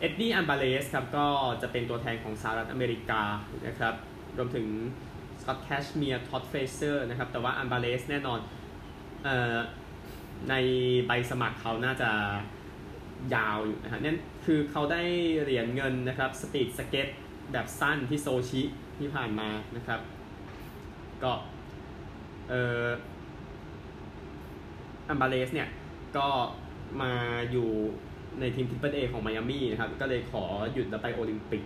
[0.00, 1.26] เอ็ดดี้อันบาเลสครับ ก็
[1.62, 3.22] จะเป็นตัวแทนของสหรัฐอเมริกา
[3.66, 3.94] นะครับ
[4.38, 4.66] รวมถึง
[5.42, 8.40] สกอตแคซเมียร์ท็อดเฟรเซอร์นะครับ แต่ว่าอันบาเลสแน่นอน
[9.26, 9.56] ออ
[10.50, 10.54] ใน
[11.06, 12.10] ใบสมัครเขาน่าจะ
[13.34, 15.02] ยาวอยู่นะฮะนั่นคือเขาได้
[15.42, 17.08] เหรียญเงินนะครับ speed skate
[17.52, 18.62] แบบสั้นที่โซชิ
[18.98, 20.00] ที่ผ่านมานะครับ
[21.22, 21.32] ก็
[22.48, 22.88] เอ่อ
[25.08, 25.68] อัมบาเลสเนี่ย
[26.16, 26.28] ก็
[27.02, 27.12] มา
[27.50, 27.68] อยู่
[28.40, 31.62] ในทีม Triple-A ของไมอามี่นะครับ ก็เลยขอหยุดแล้วไปโอลิมปิก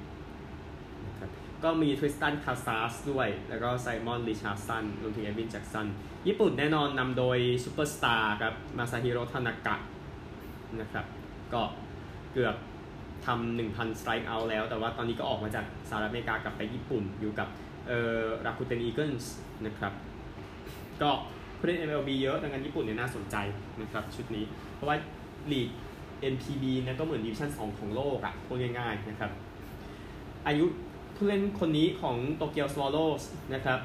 [1.64, 5.86] ก็มีทริสตันคาซาสด้วย แล้วก็ไซมอนริชาร์สันรวมถึงเอ็ดวินแจ็กสัน
[6.26, 9.76] ญี่ปุ่นแน่นอนนำโดยซูเปอร์สตาร์ครับ มาซาฮิโร่ทานากะ
[10.80, 11.06] นะครับ
[11.52, 11.62] ก็
[12.32, 12.56] เกือบ
[13.26, 17.48] ทำหนึ่งพัน strikeout แล้ว แต่ว่าตอนนี้ก็ออกมาจากสหรัฐอเมริกากลับไปญี่ปุ่นอยู่กับ
[17.88, 19.34] เอ่อราคูเตนอีเกิลส์
[19.66, 19.92] นะครับ
[21.02, 21.10] ก็
[21.58, 23.36] ผู้เล่น MLB เยอะดังนั้นญี่ปุ่นเนี่ยน่าสนใจ
[23.80, 24.96] นะครับชุดนี้ เพราะว่า
[25.52, 25.68] ลีก
[26.34, 29.30] NPB เนี่ยก็เหมือนดิวิชั่น2ของโลกอะพูดง่ายๆนะครับ
[30.46, 30.64] อายุ
[31.16, 33.22] ผู้เล่นคนนี้ของโตเกียวสวอลโลส
[33.54, 33.80] นะครับ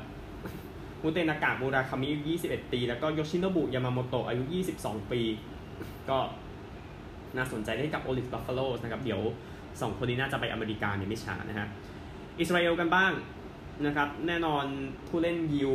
[1.01, 4.43] มุเนตากะมูราคามิอายุ21 ปี แล้วก็โยชิโนบุยามาโมโตะอายุ
[4.77, 5.21] 22 ปี
[6.09, 6.17] ก็
[7.35, 9.21] น่าสนใจได้กับโอริกซ์บัฟฟาโลสนะครับ เดี๋ยว
[9.59, 11.67] 2 คนนี้น่าจะไปอเมริกาเนี่ยไม่ช้านะฮะ
[12.39, 13.11] อิสราเอลกันบ้าง
[13.85, 14.65] นะครับ แน่นอน
[15.07, 15.73] ผู้เล่นยิว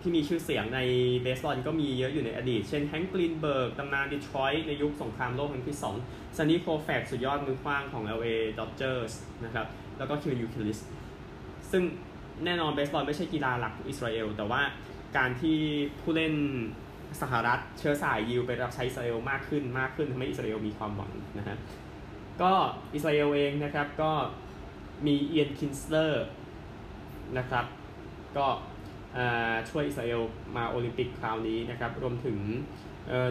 [0.00, 0.80] ที่มีชื่อเสียงใน
[1.22, 9.12] เบสบอลก็มีเยอะอยู่ในอดีต เช่นแฮงก์กรีนเบิร์กตำนานดีทรอยต์ในยุคสงครามโลกครั้งที่2ซันนี่โคแฟกสุดยอดมือขว้างของ LA Dodgers
[9.44, 9.66] นะครับ
[10.00, 10.78] แล้วก็เควินยูคิลิส
[11.70, 11.82] ซึ่ง
[12.44, 14.62] แน่นอนเบสบอลไม่ใช่กีฬาหลักของอิสราเอล แต่ว่า
[15.16, 15.58] การที่
[16.00, 16.34] ผู้เล่น
[17.20, 21.56] สหรัฐเชื้อสายยิวไปรับใช้อิสราเอลมากขึ้นมากขึ้นทำให้อิสราเอลมีความหวังนะฮะ
[22.42, 22.52] ก็
[22.94, 24.12] อิสราเอลเองนะครับก็
[25.06, 26.26] มีเอียนคินสเลอร์
[27.38, 27.64] นะครับ
[28.36, 28.46] ก็
[29.70, 30.20] ช่วยอิสราเอล
[30.56, 32.38] มาโอลิมปิกคราวนี้นะครับรวมถึง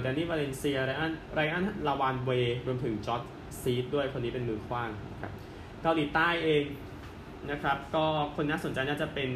[0.01, 2.29] แดนนี่วาเลนเซียไรอันไรอันลาวานเวย์
[2.67, 3.21] รวมถึงจอร์ด
[3.61, 4.89] ซีดด้วยคนนี้เป็นมือขว้าง
[5.21, 5.33] ครับ
[5.83, 6.63] เกาหลีใต้เอง
[7.51, 9.31] นะครับ ก็คนน่าสนใจน่าจะเป็น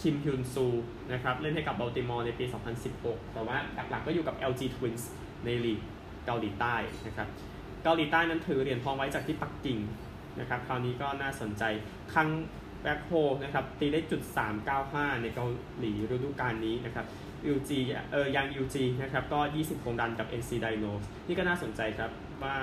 [0.00, 0.66] คิมฮยุนซู
[1.12, 2.44] นะครับ เล่นให้กับบัลติมอร์ในปี
[2.88, 5.02] 2016 แต่ว่าหลักๆก็อยู่กับ LG Twins
[5.44, 5.80] ในลีก
[6.26, 6.74] เกาหลีใต้
[7.06, 7.28] นะครับ
[7.84, 9.78] เกาหลีใต้นั้นถือเหรียญทองไว้จากที่ปักกิ่ง
[10.40, 11.62] นะครับ คราวนี้ก็น่าสนใจ
[12.12, 12.28] ครั้ง
[12.82, 13.10] แบ็คโฮ
[13.44, 14.22] นะครับ ตีได้จุด
[14.72, 15.46] 395 ในเกา
[15.78, 17.06] หลีฤดูกาลนี้นะครับ
[17.52, 17.70] UG
[18.12, 20.92] เออยัง UG นะครับ ก็ 20โคงดันกับ NC Dino
[21.26, 22.10] นี่ก็น่าสนใจครับ
[22.42, 22.56] ว่า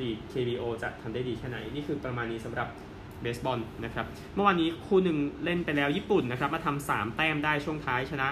[0.00, 2.68] ลีก KBO จะทำได้ดีแค่ไหน นี่คือประมาณนี้สำหรับ
[3.22, 8.28] เบสบอลนะครับ เมื่อวานนี้คู่หนึ่งเล่นไปแล้วญี่ปุ่นนะครับ มาทำ3แต้มได้ช่วงท้ายชนะ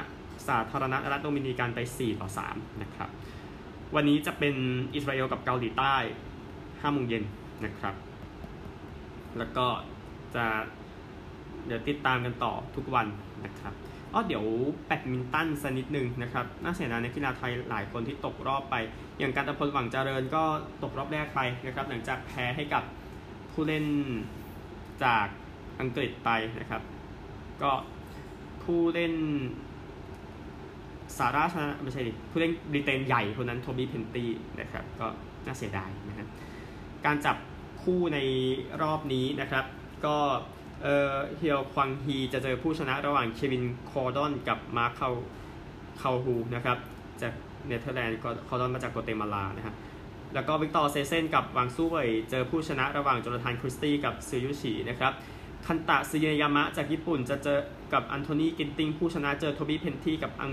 [0.49, 3.09] สาธารณรัฐโดมินิกันไป 4 ต่อ 3 นะครับ
[3.95, 4.55] วันนี้จะเป็น
[4.95, 5.95] อิสราเอลกับเกาหลีใต้
[6.41, 7.25] 5โมงเย็น
[7.65, 7.95] นะครับ
[9.39, 9.67] แล้วก็
[10.35, 10.45] จะ
[11.67, 13.07] เดี๋ยวติดตามกันต่อทุกวัน
[13.45, 13.75] นะครับ
[14.16, 14.46] อ๋อเดี๋ยว
[14.87, 18.74] แบดมินตันสักนิดนึงนะครับ น่าเสียดายนักกีฬาไทยหลายคนที่ตกรอบไป
[19.18, 20.42] อย่างกันตภณหวังเจริญก็
[20.83, 22.83] ตกรอบแรกไปนะครับ หลังจากแพ้ให้กับ
[23.52, 23.87] ผู้เล่น
[25.05, 25.26] จาก
[25.81, 26.83] อังกฤษไปนะครับ
[27.62, 27.72] ก็
[28.62, 29.14] ผู้เล่น
[31.18, 35.07] สหราชนะไม่ใช่ดิผู้เล่นบริเตนใหญ่คนนั้นโทบี้เพนตี้นะครับ ก็
[35.46, 36.29] น่าเสียดายนะครับ
[37.07, 37.37] การจับ
[37.83, 38.18] คู่ใน
[38.83, 39.64] รอบนี้นะครับ
[40.07, 40.16] ก็
[40.83, 45.11] เอ่อเฮียวควังฮีจะเจอผู้ชนะระหว่างเควินคอร์ดอนกับมาร์คเคา
[45.99, 46.79] เคาโฮวนะครับ
[47.23, 47.33] จาก
[47.67, 49.75] เนเธอร์แลนด์คอร์ดอนมาจากโกเตมาลานะครับ
[50.35, 55.12] แล้วก็วิกเตอร์แอกเซลเซนกับวังซูเวยเจอผู้ชนะระหว่างโจนาทานคริสตี้กับซูยุชินะครับ
[55.67, 57.59] คันตะซึเนยามะจากญี่ปุ่นจะเจอ
[57.93, 60.47] กับอันโทนีกินติงผู้ชนะเจอโทบี้เพนทีกับอั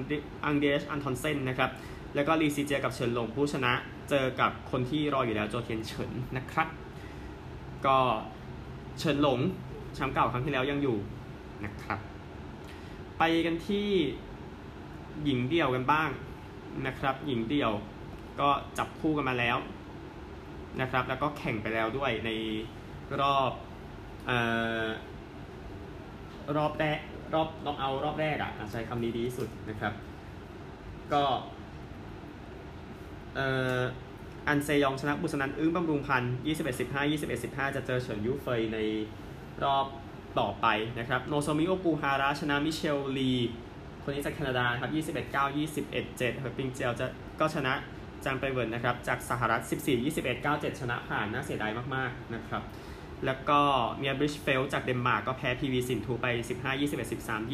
[0.54, 1.72] นเดอร์สอันทอนเซนนะครับ
[2.16, 3.72] แล้วก็ลีซีเจกับเฉินหลงผู้ชนะ
[4.10, 6.68] เจอกับคนที่รออยู่แล้วโจเทียนเฉินนะครับ
[7.86, 7.98] ก็
[9.00, 9.40] เฉินหลง
[9.96, 10.98] แชมป์เก่าครั้งที่แล้วยังอยู่
[11.66, 12.00] นะครับ
[13.20, 13.88] ไปกันที่
[15.24, 16.10] หญิงเดี่ยวกันบ้าง
[16.86, 17.72] นะครับ หญิงเดี่ยว
[18.40, 19.58] ก็จับคู่กันมาแล้ว
[20.82, 22.30] นะครับ แล้วก็แข่งไปแล้วด้วยใน
[23.22, 23.52] รอบ
[24.30, 24.32] อ
[26.58, 27.00] รอบแรก
[27.34, 29.94] รอบรอบเอารอบแรกอะใช้คำนี้ดีที่สุดนะครับ
[31.14, 31.24] ก็
[34.48, 36.34] อันเซยองชนะบุศนันทน์อึ๊งบำรุงพันธุ์
[36.74, 37.12] 21-15
[37.68, 38.78] 21-15จะเจอเฉินยูเฟยใน
[39.64, 39.86] รอบ
[40.40, 40.68] ต่อไป
[41.00, 43.34] นะครับโนโซมิโอกูฮาระชนะมิเชลลี
[44.04, 44.92] คนนี้จากแคนาดาครับ
[45.32, 47.06] 21-9 21-7เฮอร์ปิงเจลจะ
[47.40, 47.74] ก็ชนะ
[48.26, 52.64] จางเป้ยเหวินนะครับจากสหรัฐ 14 21 97 ชนะผ่านน่าเสียดายมากๆนะครับ
[53.26, 53.60] แล้วก็
[53.98, 56.28] เมียบริชเฟลจากเดนมาร์กก็แพ้พีวีสินทูไป
[56.62, 57.52] 15 21 13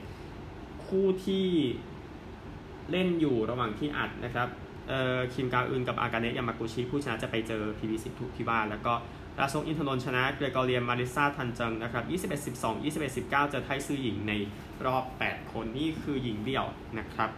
[0.00, 1.46] 21 คู่ที่
[2.90, 4.48] เล่นอยู่ระหว่างที่อัดนะครับ
[4.88, 8.94] เอ่อคิมกาอึนกับอากาเนะยามากุชิผู้ชนะจะไปเจอพีวีสินทูที่บ้านแล้วก็
[9.38, 14.32] ราซงอินทนนท์ชนะเกรกอเรียมาริซาทันจังนะครับ21 12 21 19เจอไทยซื่อหญิงใน
[14.86, 16.66] รอบ 8 คนนี่คือหญิงเดี่ยว
[16.98, 17.30] นะครับ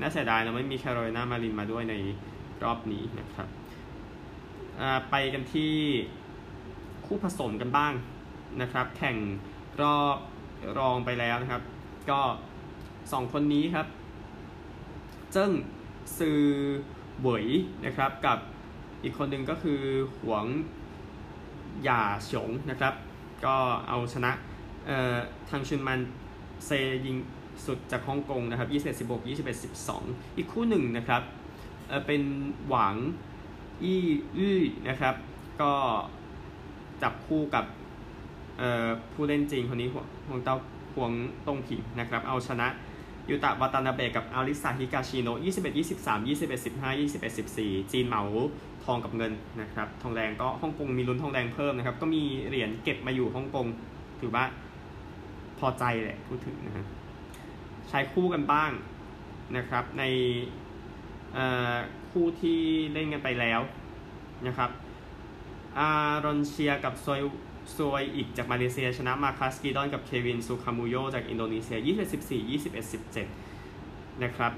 [0.00, 1.94] น่าเสียดายเราไม่มีแคโรไลนามารินมาด้วยใน
[2.62, 3.48] รอบนี้นะครับ
[5.10, 5.74] ไปกันที่
[7.06, 7.92] คู่ผสมกันบ้าง
[8.60, 9.16] นะครับ แข่ง
[9.82, 10.16] รอบ
[10.78, 11.62] รองไปแล้วนะครับ
[12.10, 12.20] ก็
[13.12, 13.86] สองคนนี้ครับ
[15.32, 15.52] เจิ้ง
[16.18, 16.42] ซือ
[17.20, 17.46] เหวย
[17.84, 18.38] นะครับกับ
[19.02, 19.80] อีกคนหนึ่งก็คือ
[20.22, 20.46] หวง
[21.84, 22.94] หย่าฉงนะครับ
[23.44, 23.56] ก็
[23.88, 24.32] เอาชนะ
[25.50, 26.00] ทางชุนมัน
[26.66, 26.70] เซ
[27.06, 27.16] ยิง
[27.66, 29.62] สุดจากฮ่องกงนะครับ21 16 21
[29.94, 31.22] 12 อีกคู่หนึ่งนะครับ
[31.88, 32.22] เเป็น
[32.68, 32.96] หวัง
[33.82, 34.04] อี้
[34.36, 35.14] อื้อนะครับ
[35.60, 35.72] ก็
[37.02, 37.64] จับคู่กับ
[39.12, 39.88] ผู้เล่นจริงคนนี้
[40.28, 40.56] หวงเต้า
[40.96, 41.12] หวง
[41.46, 42.68] ตงผิงนะครับ เอาชนะ
[43.28, 48.22] ยูตะวาตานาเบะกับอาริสาฮิกาชิโน21 23 21 15 21 14 จีนเหมา
[48.84, 53.66] ทองกับเงินนะครับ ทองแดงก็ฮ่องกงมีลุ้นทองแดงเพิ่มนะครับ ก็มีเหรียญเก็บมาอยู่ฮ่องกง
[54.20, 54.44] ถือว่า
[55.58, 56.86] พอใจแหละพูดถึงนะครับ
[57.88, 58.70] ชายคู่กันบ้าง
[59.56, 60.04] นะครับ ใน
[62.10, 62.60] คู่ที่
[62.92, 63.60] เล่นกันไปแล้ว
[64.46, 64.70] นะครับ
[65.78, 65.88] แอ
[66.24, 72.92] รอนเชียกับโซวุยยิคจากมาเลเซียชนะมาคัสกีเดียนกับเควินซูคามุลโยจากอินโดนีเซีย 21 14 21
[73.54, 74.52] 17 นะครับ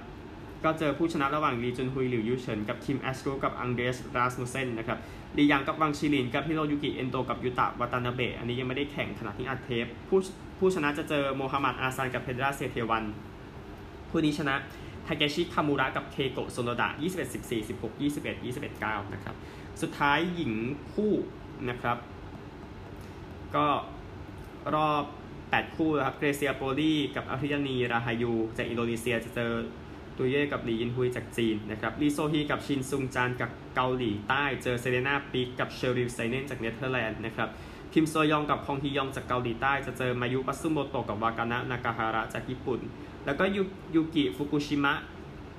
[0.65, 4.99] ก็เจอผู้ชนะระหว่างลีจุนฮุยหลิวยูเฉินกับคิมแอสทรุปกับอันเดอร์สราสมุสเซนนะครับ
[5.37, 10.19] ลียังกับวังชิลินกับฮิโรยุกิเอนโตกับยูตะวาตานาเบะอันนี้ยังไม่ได้แข่งขณะที่อัดเทปผู้
[10.59, 13.05] ผู้ชนะจะเจอโมฮัมหมัดอาซันกับเพดราเซเทวัน
[14.11, 14.55] คู่นี้ชนะ
[15.07, 19.35] ทาเกชิคามูระกับเคโกะโซโนดะ21 14 16 21 21 9นะครับ
[19.83, 20.53] สุดท้ายหญิง
[20.93, 21.13] คู่
[21.69, 21.97] นะครับ
[23.55, 23.67] ก็
[24.75, 25.05] รอบ
[25.41, 29.53] 8 คู่นะครับเกรเซียโปลีกับอาริยานี ราฮายู จากอินโดนีเซียจะเจอ
[30.19, 37.49] ตุเย่กับลียินฮุยจากจีนนะครับลีโซฮีกับชินซุงจานกับเกาหลีใต้เจอเซเรนาปิกกับเชอริลไซเนนจากเนเธอร์แลนด์นะครับ
[37.93, 42.81] คิมโซยองกับคองฮียองจากเกาหลีใต้ จะเจอมายุมัตสึโมโตะกับวากานะนากาฮาระจากญี่ปุ่น
[43.25, 43.45] แล้วก็
[43.95, 44.95] ยูกิฟุกุชิมะ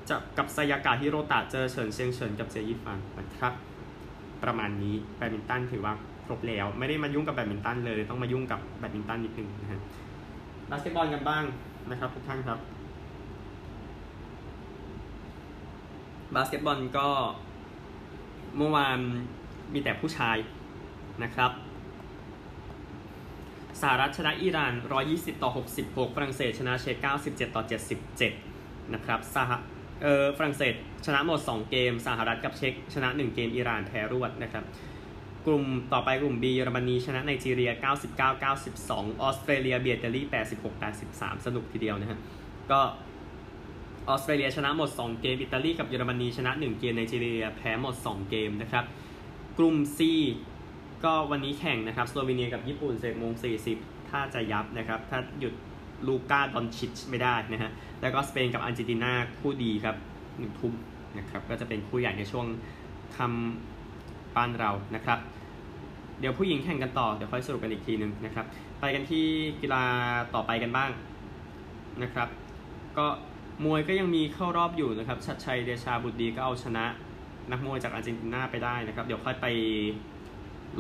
[0.09, 3.53] จะกับซายากะฮิโรตะเจอเฉินเซียงเฉินกับเจียอี้ฟานนะครับ
[4.43, 5.93] ประมาณนี้แบดมินตันถือว่า
[6.25, 9.79] ครบแล้ว ไม่ได้มายุ่งกับแบดมินตันเลย ต้องมายุ่งกับแบดมินตันนิดนึงนะฮะ
[10.69, 11.43] บาสเกตบอลกันบ้าง
[11.91, 12.59] นะครับทุกท่านครับ
[16.35, 17.07] บาสเกตบอลก็
[18.57, 18.99] เมื่อวาน
[19.73, 20.37] มีแต่ผู้ชาย
[21.23, 21.51] นะครับ
[23.81, 24.73] สหรัฐชนะอิหร่าน
[25.07, 25.51] 120 ต่อ
[25.83, 27.63] 66 ฝรั่งเศสชนะเช็ก97 ต่อ
[28.29, 29.51] 77 นะครับสห
[30.01, 30.73] เออฝรั่งเศส
[31.05, 34.63] ชนะหมด 2 เกม สหรัฐกับเช็กชนะ 1 เกม อิหร่านแพ้รวดนะครับ
[35.45, 37.71] กลุ่มต่อไปกลุ่ม B เยอรมนีชนะไนจีเรีย
[38.13, 40.25] 99 92 ออสเตรเลียเบียดเตอรี่
[40.59, 42.19] 86 83 สนุกทีเดียวนะฮะ
[42.71, 42.79] ก็
[44.09, 48.85] ออสเตรเลียชนะหมด 2 เกม อิตาลีกับเยอรมนีชนะ 1 เกมไนจีเรียแพ้หมด 2 เกมนะครับ
[49.57, 49.99] กลุ่ม C
[51.03, 53.33] ก็วันนี้แข่งนะครับสโลวีเนียกับญี่ปุ่นเสร็จโมง
[53.71, 55.53] 40 ถ้าจะยับนะครับ ถ้าหยุด
[56.07, 59.95] ลูก้าดอนชิชไม่ได้นะฮะ แล้วก็สเปนกับอาร์เจนตินาคู่ดีครับ
[60.39, 60.73] หนึ่งทุ่ม
[61.17, 62.45] นะครับ ก็จะเป็นคู่ใหญ่ในช่วง
[63.17, 65.19] คำบ้านเรานะครับ
[66.19, 68.45] เดี๋ยวผู้หญิงแข่งกันต่อ เดี๋ยวค่อยสรุปกันอีกทีนึงนะครับ
[68.79, 69.25] ไปกันที่
[69.61, 69.83] กีฬา
[70.33, 70.89] ต่อไปกันบ้าง
[72.03, 72.27] นะครับ
[72.97, 73.05] ก็
[73.65, 76.85] มวยก็ยังมีเข้ารอบอยู่นะครับชัดชัยเดชาบุตรดีก็เอาชนะ
[77.51, 79.47] นักมวยจากอาร์เจนตินาไปได้นะครับ เดี๋ยวค่อยไป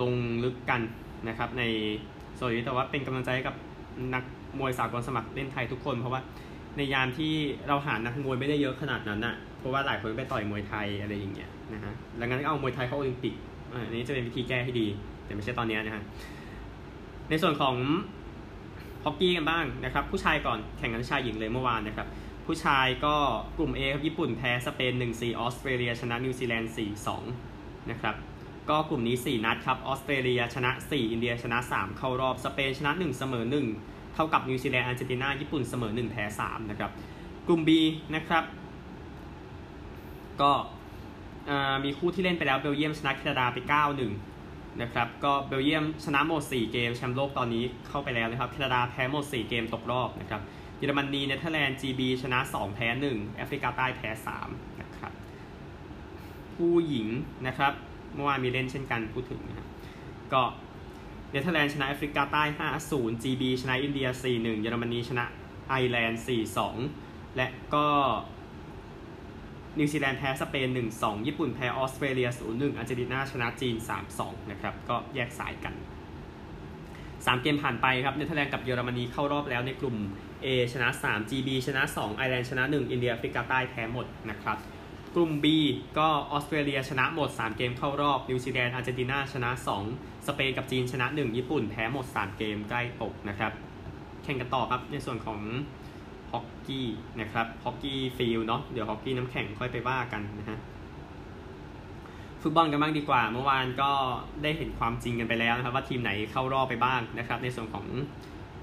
[0.01, 0.81] ลงลึกกัน
[1.27, 1.63] นะครับ ใน
[2.35, 3.55] โซนนี้แต่ว่าเป็นกำลังใจกับ
[4.13, 4.23] นัก
[4.59, 6.21] มวยสากลสมัครเล่นไทยทุกคน เพราะว่า
[6.77, 7.33] ในยามที่
[7.67, 13.33] เราหานักมวยไม่ได้เยอะขนาดนั้นน่ะเพราะว่าหลายคนไปต่อยมวยไทยอะไรอย่างเงี้ยนะฮะดังนั้นเอามวยไทยเข้าโอลิมปิก
[13.71, 14.87] อันนี้จะเป็นวิธีแก้ให้ดี
[15.25, 16.03] แต่ไม่ใช่ตอนนี้นะฮะ
[17.29, 17.75] ในส่วนของ
[19.03, 22.07] ฮอกกี้กันบ้างนะครับ ผู้ชายก่อนแข่งกันชายหญิงเลยเมื่อวานนะครับ
[22.45, 23.15] ผู้ชายก็
[23.57, 26.73] กลุ่ม A ครับญี่ปุ่นแพ้สเปน 1-4 ออสเตรเลียชนะนิวซีแลนด์
[27.29, 28.15] 4-2 นะครับ
[28.69, 33.45] ก็กลุ่มนี้ 4 นัดครับออสเตรเลียชนะ 4 อินเดียชนะ 3 เข้ารอบสเปนชนะ 1 เสมอ
[33.79, 36.91] 1 เท่ากับนิวซีแลนด์อาร์เจนตินาญี่ปุ่นเสมอ 1 แพ้ 3 นะครับ
[37.47, 37.69] กลุ่ม B
[38.15, 38.43] นะครับ
[40.41, 40.51] ก็
[41.83, 43.57] มีคู่ที่เล่นไปแล้วเบลเยียมชนะแคนาดาไป
[44.03, 44.32] 9-1
[44.81, 50.41] นะครับก็เบลเยียมชนะหมด 4 เกมแชมป์โลกตอนนี้เข้าไปแล้วนะครับแคนาดาแพ้หมด 4 เกมตกรอบนะครับ
[50.77, 54.09] เยอรมนีเนเธอร์แลนด์ GB ชนะ 2 แพ้ 1 แอฟริกาใต้แพ้
[54.45, 55.11] 3 นะครับ
[56.55, 57.07] ผู้หญิง
[57.47, 57.73] นะครับ
[58.15, 59.67] เมื่อวานมีเล่นเช่นกันพูดถึงนะครับ
[60.33, 60.41] ก็
[61.31, 62.43] เนเธอร์แลนด์ชนะแอฟริกาใต้
[62.83, 65.25] 5-0 GB ชนะอินเดีย 4-1 เยอรมนีชนะ
[65.69, 66.23] ไอร์แลนด์
[66.77, 67.87] 4-2 และก็
[69.79, 70.67] นิวซีแลนด์แพ้สเปน
[70.99, 73.75] 1-2 ญี่ปุ่นแพ้ออสเตรเลีย 0-1อาร์เจนตินาชนะจีน
[74.13, 75.73] 3-2 นะครับ ก็แยกสายกัน
[76.63, 79.95] 3 เกมผ่านไปครับเนเธอร์แลนด์กับเยอรมนีเข้ารอบแล้วในกลุ่ม
[80.45, 84.57] A ชนะ 3 GB ชนะ 2 ไอร์แลนด์ชนะ 1 อินเดียแอฟริกาใต้แพ้หมดนะครับ
[85.15, 85.45] กลุ่ม B
[85.97, 89.49] ก็ออสเตรเลียชนะหมด 3 เกมเข้ารอบ นิวซีแลนด์อาร์เจนตินาชนะ
[89.89, 93.51] 2 สเปนกับจีนชนะ 1 ญี่ปุ่นแพ้หมด 3 เกมใกล้ตกนะครับ
[94.23, 95.39] แข่งกันต่อครับในส่วนของ
[96.33, 96.87] ฮอกกี้
[97.21, 100.59] นะครับฮอกกี้ field เนาะเดี๋ยวฮอกกี้น้ำแข็งค่อยไปว่ากันนะฮะ
[102.41, 103.91] ฟุตบอลกันบ้างดีกว่า เมื่อวานก็
[104.43, 107.85] ได้เห็นความจริงกันไปแล้วนะครับ ว่าทีมไหนเข้ารอบไปบ้างนะครับ ในส่วนของ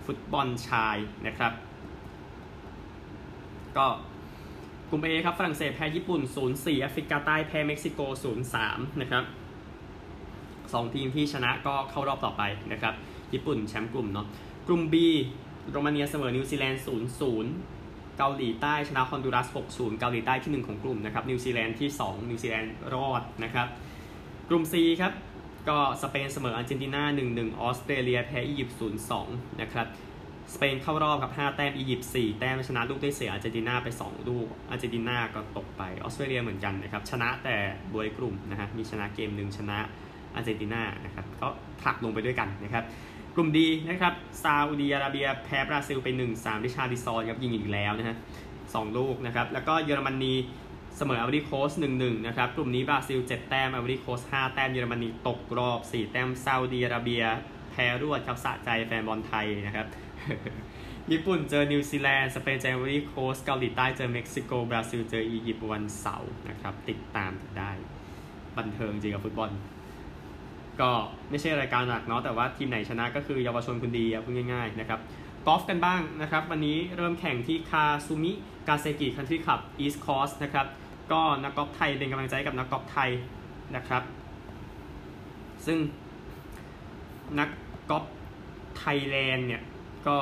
[0.07, 1.53] ฟุตบอลชายนะครับ
[3.77, 3.87] ก็
[4.89, 8.01] กลุ่ม A ครับฝรั่งเศสแพ้ญี่ปุ่น 0-4แอฟริกาใต้แพ้เม็กซิโก
[8.51, 9.25] 0-3 นะครับ
[10.73, 12.95] สองทีมที่ชนะก็เข้ารอบต่อไปนะครับ
[13.33, 14.27] ญี่ปุ่นแชมป์กลุ่มเนาะ
[14.67, 14.95] กลุ่ม B
[15.71, 16.83] โรมาเนียเสมอนิวซีแลนด์
[17.49, 23.67] 0-0 เกาหลีใต้ชนะฮอนดูรัส 6-0 เกาหลีใต้ที่ 1 ของกลุ่มนะครับ นิวซีแลนด์ที่ 2 นิวซีแลนด์รอดนะครับ
[24.49, 25.13] กลุ่ม C ครับ
[25.69, 27.03] ก็สเปนเสมออาร์เจนตินา
[27.33, 28.79] 1-1 ออสเตรเลียแพ้อียิปต์
[29.19, 29.87] 0-2 นะครับ
[30.55, 37.57] สเปนเข้ารอบกับ 5 แต้ม อียิปต์ 4 แต้มชนะลูกได้เสียอาร์เจนตินาไป 2 ลูก อาร์เจนตินาก็ตกไป ออสเตรเลียเหมือนกันนะครับ ชนะแต่
[37.93, 39.79] บ๊วยกลุ่มนะฮะ มีชนะเกมหนึ่งชนะ
[40.35, 41.49] อาร์เจนตินา นะครับ ก็
[41.81, 42.85] ผลักลงไปด้วยกันนะครับ
[43.35, 48.17] กลุ่ม D นะครับซาอุดีอาระเบียแพ้บราซิลไป 1-3ริชาร์ลิซอนครับยิงอีกแล้วนะฮะ
[48.75, 50.35] สองลูกนะครับ แล้วก็เยอรมนี
[50.97, 57.23] เสมอไอวอรีโคสต์ 1-1นะครับ กลุ่มนี้บราซิล 7 แต้มไอวอรีโคสต์ 5 แต้ม เยอรมนีตกรอบ 4 แต้มซาอุดีอาระเบีย
[57.71, 59.87] แพ้รวดครับสะใจแฟนบอลไทยนะครับ
[61.11, 67.71] ญี่ปุ่นเจอนิวซีแลนด์ สเปนเจอไอวอรีโคสต์ เกาหลีใต้เจอเม็กซิโก บราซิลเจออียิปต์วันเสาร์นะครับ ติดตามได้
[68.59, 69.51] บันเทิงจริงกับฟุตบอล
[70.81, 70.91] ก็
[71.31, 75.01] ไม่ใช่รายการหลักเนาะแต่ว่าทีมไหนชนะก็คือเยาวชนคนดีพูดง่ายๆนะครับ
[75.47, 78.33] กอล์ฟกันบ้างนะครับ วันนี้เริ่มแข่งที่คาซูมิ
[78.69, 80.67] กาเซกิ country club east course นะครับ
[81.13, 83.11] ก็นักกอล์ฟไทยเป็นกำลังใจกับนักกอล์ฟไทย
[83.77, 84.03] นะครับ
[85.67, 85.79] ซึ่ง
[87.39, 87.49] นัก
[87.91, 88.05] กอล์ฟ
[88.79, 89.63] ไทยแลนด์เนี่ย
[90.07, 90.17] ก็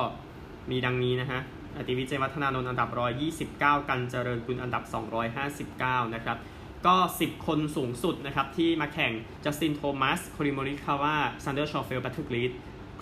[0.71, 1.41] มีดังนี้นะฮะ
[1.77, 2.89] อติวิชญ์ เจนวัฒนานนท์อันดับ
[3.39, 4.83] 129 กัญจน์ เจริญกุลอันดับ
[6.09, 6.39] 259 นะครับ
[6.87, 9.13] ก็ 10 คนสูงสุดนะครับ ที่มาแข่ง
[9.45, 12.53] จัสตินโทมัสคอลลิน โมริคาวา แซนเดอร์ชอฟเฟเลแพทริกรีด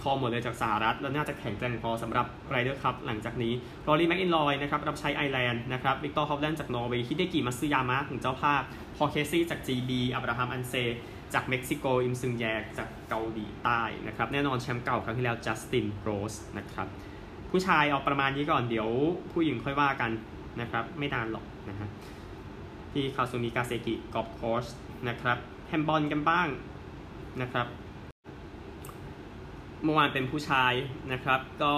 [0.01, 3.53] ครบหมดเลยจากสหรัฐ แล้วน่าจะแข่งแกร่งพอสำหรับ Ryder Cup หลังจากนี้
[3.87, 8.63] รอรี่แม็คอิลรอยนะครับรับใช้ไอร์แลนด์นะครับวิกตอร์ฮอฟแลนด์จากนอร์เวย์ฮิเดกิมัตสึยามะของเจ้าภาพ
[8.97, 10.75] พอล เคซีย์จาก GB อับราฮัมอันเซร์
[11.35, 16.87] จากเม็กซิโก อิมซองแจจากเกาหลีใต้นะครับแน่นอนแชมป์เก่าครั้งที่แล้วจัสตินโรสนะครับ
[17.51, 18.89] ผู้ชายเอาประมาณนี้ก่อนเดี๋ยว
[19.33, 20.11] ผู้หญิงค่อยว่ากัน
[20.61, 21.89] นะครับไม่นานหรอกนะฮะ
[22.97, 24.75] ที่คาซูมิกาเซกิกอล์ฟคอร์
[25.09, 26.49] นะครับแฮนด์บอลกันบ้าง
[27.41, 27.67] นะครับ
[29.83, 30.73] เมื่อวานเป็นผู้ชาย
[31.13, 31.75] นะครับ ก็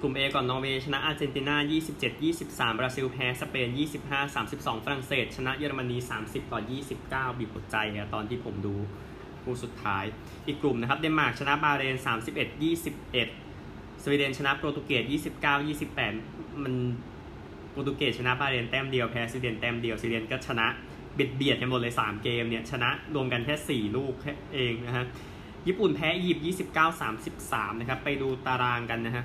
[0.00, 1.56] กลุ่ม A ก่อนนอร์เวย์ชนะอาร์เจนตินา
[1.90, 3.68] 27 23 บราซิลแพ้สเปน
[4.06, 6.60] 25 32 ฝรั่งเศส ชนะเยอรมนี 30 ต่อ
[6.98, 8.74] 29 บีบหัวใจนะตอนที่ผมดู
[9.42, 10.04] คู่สุดท้าย
[10.46, 12.62] อีกกลุ่มนะครับเดนมาร์กชนะบาห์เรน 31
[12.98, 15.04] 21 สวีเดนชนะโปรตุเกส
[15.42, 15.54] 29
[16.08, 16.74] 28 โป
[17.82, 20.66] รตุเกสชนะบาห์เรนแต้มเดียวแพ้สวีเดนแต้มเดียวสวีเดนก็ชนะ
[21.14, 25.04] เบียดเบียดกันหมดเลย 3 เกมเนี่ยชนะรวมกันแค่ 4 ลูกแค่เองนะฮะ
[25.66, 29.24] ญี่ปุ่นแพ้อียิปต์29 33 นะครับ ไปดูตารางกันนะฮะ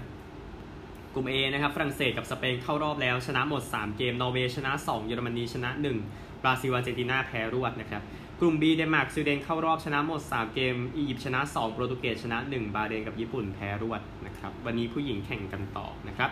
[1.14, 5.70] กลุ่ม A นะครับฝรั่งเศสกับสเปนเข้ารอบแล้ว ชนะหมด 3 เกม นอร์เวย์ชนะ 2 เยอรมนีชนะ
[6.08, 8.02] 1 บราซิลอาร์เจนตินาแพ้รวดนะครับ
[8.40, 16.30] กลุ่ม B เดนมาร์กสวีเดนเข้ารอบชนะหมด 3 เกม อียิปต์ชนะ 2 โปรตุเกสชนะ 1 บาห์เรนกับญี่ปุ่นแพ้รวดนะครับ วันนี้ผู้หญิงแข่งกันต่อนะครับ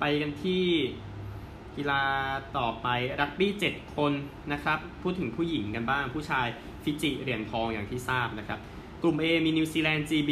[0.00, 0.64] ไปกันที่
[1.76, 2.02] กีฬา
[2.58, 2.86] ต่อไป
[3.20, 4.12] รักบี้7คน
[4.52, 6.46] นะครับ พูดถึงผู้หญิงกันบ้าง ผู้ชาย
[6.84, 8.58] ฟิจิเหรียญทองอย่างที่ทราบนะครับ
[9.02, 10.30] กลุ่ม A มีนิวซีแลนด์ GB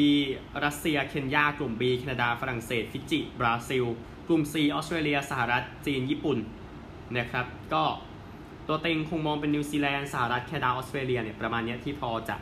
[0.65, 3.85] รัสเซีย เคนยา กลุ่ม B แคนาดา ฝรั่งเศส ฟิจิ บราซิล
[4.29, 6.39] กลุ่ม C ออสเตรเลีย สหรัฐ จีน ญี่ปุ่น
[7.19, 7.85] นะครับ ก็
[8.67, 12.37] ตัวเต็งคงมองเป็นนิวซีแลนด์ สหรัฐ แคนาดา ออสเตรเลียเนี่ยประมาณนี้ที่พอจะ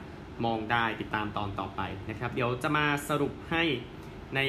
[0.45, 3.63] มองได้ติดตามตอนต่อไปนะครับ เดี๋ยวจะมาสรุปให้
[4.35, 4.41] ใน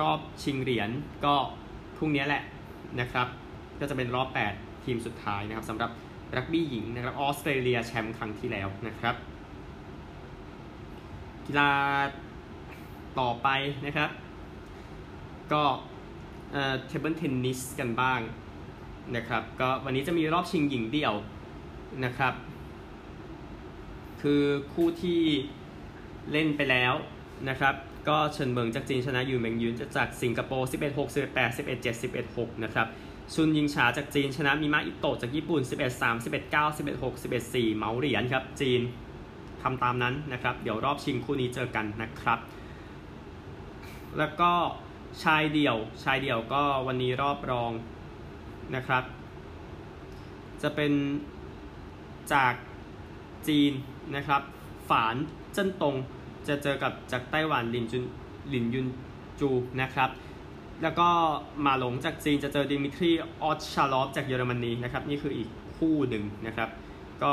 [0.00, 0.90] รอบชิงเหรียญ
[1.24, 1.36] ก็
[1.96, 2.42] พรุ่งนี้แหละ
[3.00, 3.26] นะครับ
[3.80, 5.90] ก็จะเป็นรอบ 8 ทีมสุดท้ายนะครับสำหรับ
[6.36, 9.14] รักบี้หญิงนะครับออสเตรเลียแชมป์ครั้งที่แล้วนะครับ
[11.46, 11.70] กีฬา
[13.20, 13.48] ต่อไป
[13.86, 14.10] นะครับ
[15.52, 15.62] ก็
[16.50, 18.20] table tennis กันบ้าง
[19.16, 21.14] นะครับก็วันนี้จะมีรอบชิงหญิงเดี่ยว
[22.04, 22.34] นะครับ
[24.22, 25.20] คือคู่ที่
[26.32, 26.94] เล่นไปแล้ว
[27.48, 27.74] นะครับ
[28.08, 32.86] ก็เฉินเมิ่งจากจีนชนะยูเมิ่งหยูจากสิงคโปร์ 11 6 11 8 11 7 11 6 นะครับ
[33.34, 38.80] ซุนหยิงชาจากจีนชนะมิมะอิโตะจากญี่ปุ่น 11 3 11 9 11 6 11 4 เหมาเหรียญครับ จีน
[39.62, 42.38] ทำตามนั้นนะครับ เดี๋ยวรอบชิงคู่นี้เจอกันนะครับ
[44.18, 44.52] แล้วก็
[45.22, 47.72] ชายเดี่ยวชายเดี่ยวก็วันนี้รอบรอง
[48.74, 49.04] นะครับ
[50.62, 50.92] จะเป็น
[52.32, 52.54] จาก
[53.48, 53.72] จีน
[54.16, 54.42] นะครับ
[54.88, 55.16] ฝาน
[55.52, 55.96] เจิ้นตง
[56.48, 58.04] จะเจอกับจากไต้หวันหลินจุน
[58.50, 58.86] หลินยุน
[59.40, 60.10] จูนะครับ
[60.82, 61.08] แล้วก็
[61.66, 63.10] มาหลงจากจีนจะเจอดิมิทรี
[63.42, 66.68] ออสชาลอฟจากเยอรมนีนะครับ นี่คืออีกคู่หนึ่งนะครับ
[67.22, 67.32] ก็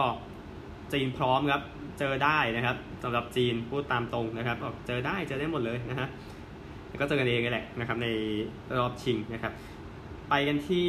[0.94, 1.62] จีนพร้อมครับ
[2.00, 6.08] เจอได้นะครับสำหรับจีนพูดตามตรงนะครับบอกเจอได้เจอได้หมดเลยนะฮะ
[6.90, 8.08] แล้วก็เจอกันเองแหละนะครับใน
[8.78, 9.54] รอบชิงนะครับ
[10.30, 10.88] ไปกันที่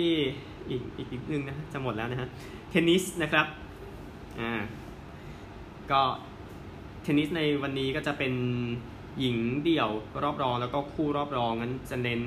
[0.70, 2.28] อีกอีกนิดนึงนะจะหมดแล้วนะฮะ
[2.70, 3.46] เทนนิสนะครับ
[4.40, 4.52] อ่า
[5.90, 6.02] ก็
[7.04, 8.32] เทนนิสในวันนี้ก็จะเป็น
[9.20, 9.90] หญิงเดี่ยว
[10.22, 12.22] รอบรองแล้วก็คู่รอบรองนั้นจะเน้น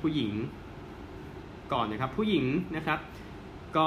[0.00, 0.32] ผู้หญิง
[1.72, 2.44] ก่อนนะครับ ผู้หญิง
[2.76, 2.98] นะครับ
[3.76, 3.86] ก็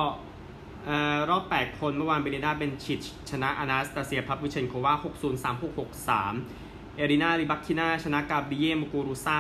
[1.30, 3.00] รอบ 8 คนเมื่อวานเบลินดาเบนซิส
[3.32, 5.90] ชนะอนาสตาเซียพาฟลูเชนโควา6 0 3 6 6
[6.38, 9.36] 3 เอรินาริบักคินาชนะการ์บิเยมูกูรูซา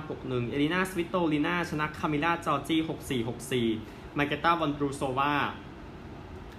[0.00, 2.76] 7561 เอรินาสวิตโตลินาชนะคามิลาจอร์จี
[3.46, 5.34] 6464มาเกต้าวอนดรูโซวา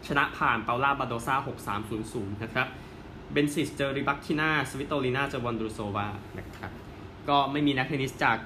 [0.08, 1.36] ชนะผ่านเปาล่าบาโดซา
[1.88, 2.68] 6300 นะครับ
[3.34, 6.08] เบนซิสเจอริบักคินาสวิตโตลินาเจอวอนดูโซวา
[6.38, 6.72] นะครับ
[7.30, 8.38] ก็ไม่มีนักเทนนิสจาก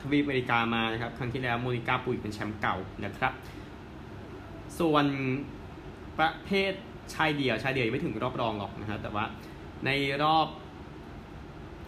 [0.00, 3.32] ทวีปอเมริกามานะครับ ครั้งที่แล้วโมนิกาปุยเป็นแชมป์เก่านะครับ
[4.78, 5.06] ส่วน
[6.18, 6.72] ประเภท
[7.14, 9.24] ชายเดี่ยวชายเดี่ยวไม่ถึงรอบรองหรอกนะครับแต่ว่า
[9.84, 9.90] ใน
[10.22, 10.46] รอบ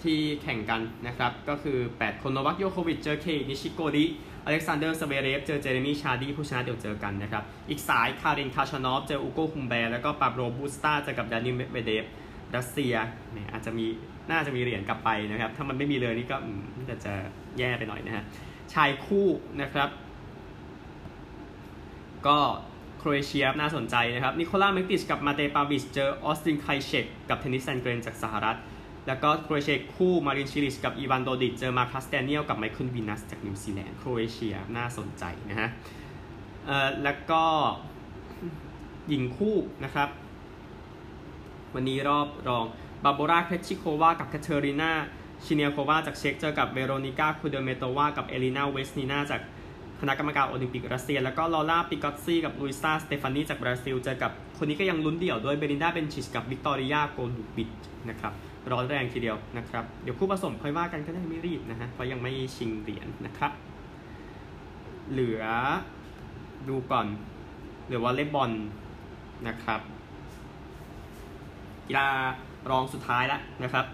[0.02, 4.04] ที่แข่งกันนะครับ ก็คือ 8 คนโนวัคโยโควิชเจอเคนิชิโกริ
[4.44, 12.04] อเล็กซานเดอร์สเวเรฟเจอเจเรมีชาดีผู้ชนะเดี๋ยวเจอกันนะครับ อีกสายคารินคาชานอฟเจออุโกคุมแบร์แล้วก็ปาโบรบูสตาเจอกับดานิเมเวเดฟ
[12.56, 12.94] รัสเซีย
[13.32, 13.86] เนี่ยอาจจะมี
[14.30, 16.36] น่าจะมีเหรียญกลับไปนะครับ ถ้ามันไม่มีเลยนี่ก็
[16.88, 17.14] จะจะ
[17.58, 18.24] แย่ไปหน่อยนะฮะ
[18.74, 19.26] ชายคู่
[19.60, 19.90] นะครับ
[22.26, 22.38] ก็
[22.98, 28.58] โครเอเชียน่าสนใจนะครับ นิโคล่าเมกติชกับมาเตปาวิชเจอออสตินไคเชกกับเทนนิสแซนเกรนจากสหรัฐ
[29.06, 35.68] แล้วก็โครเอเชียคู่มารินชิลิชกับอีวานโดดิชเจอมาคัสเตเนียลกับไมเคิลวินัสจากนิวซีแลนด์โครเอเชียน่าสนใจนะฮะ
[36.66, 37.44] เอ่อแล้วก็
[39.08, 40.08] หญิงคู่นะครับ
[41.76, 42.64] วันนี้รอบรอง
[43.04, 44.92] บาโบราเคชิโควากับแคเทอรีนา
[45.44, 49.40] ชิเนียโควาจากเช็กเจอกับเวโรนิก้าคูเดเมโตวากับเอลินาเวสนีนาจาก
[50.00, 57.70] คณะกรรมการโอลิมปิกรัสเซีย แล้วก็ลอร่าปิกอตซี่กับลุยซาสเตฟานีจากบราซิลเจอกับคนนี้ก็ยังลุ้นเดี่ยวด้วยเบลินดาเบนชิสกับวิกตอริยาโกลูบิด
[58.08, 58.32] นะครับ
[58.70, 63.52] ร้อนแรงทีเดียวนะครับ เดี๋ยวคู่ผสมค่อยว่ากันก็ได้ไม่รีบนะฮะเพราะยังไม่ชิงเหรียญนะครับ
[65.10, 65.42] เหลือ
[66.68, 67.06] ดูก่อน
[67.86, 68.50] เหลือวอลเลย์บอล
[69.48, 69.80] นะครับ
[71.88, 72.08] กีฬา
[72.70, 73.86] รองสุดท้ายแล้วนะครับ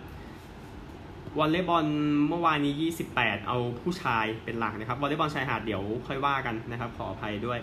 [1.38, 1.86] วอลเลย์บอล
[2.28, 2.74] เมื่อวานนี้
[3.14, 7.60] 28 เอาผู้ชายเป็นหลักนะครับวอลเลย์บอลชายหาดเดี๋ยวค่อยว่ากันนะครับ ขออภัยด้วย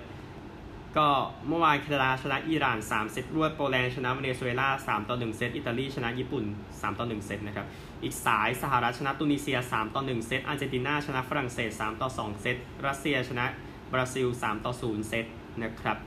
[0.98, 1.08] ก็
[1.48, 7.66] เมื่อวานแคนาดาชนะอิหร่าน 3 เซตรวดโปแลนด์ชนะเวเนซุเอลา3ต่อ1เซตอิตาลีชนะญี่ปุ่น 3 ต่อ1เซตนะครับ
[8.04, 12.56] อีกสายสหรัฐชนะตุนิเซีย 3 ต่อ1เซตอาร์เจนตินาชนะฝรั่งเศส 3 ต่อ 2 เซต
[12.86, 13.46] รัสเซียชนะ
[13.94, 15.26] บราซิล 3 ต่อ 0 เซต
[15.62, 15.98] นะครับ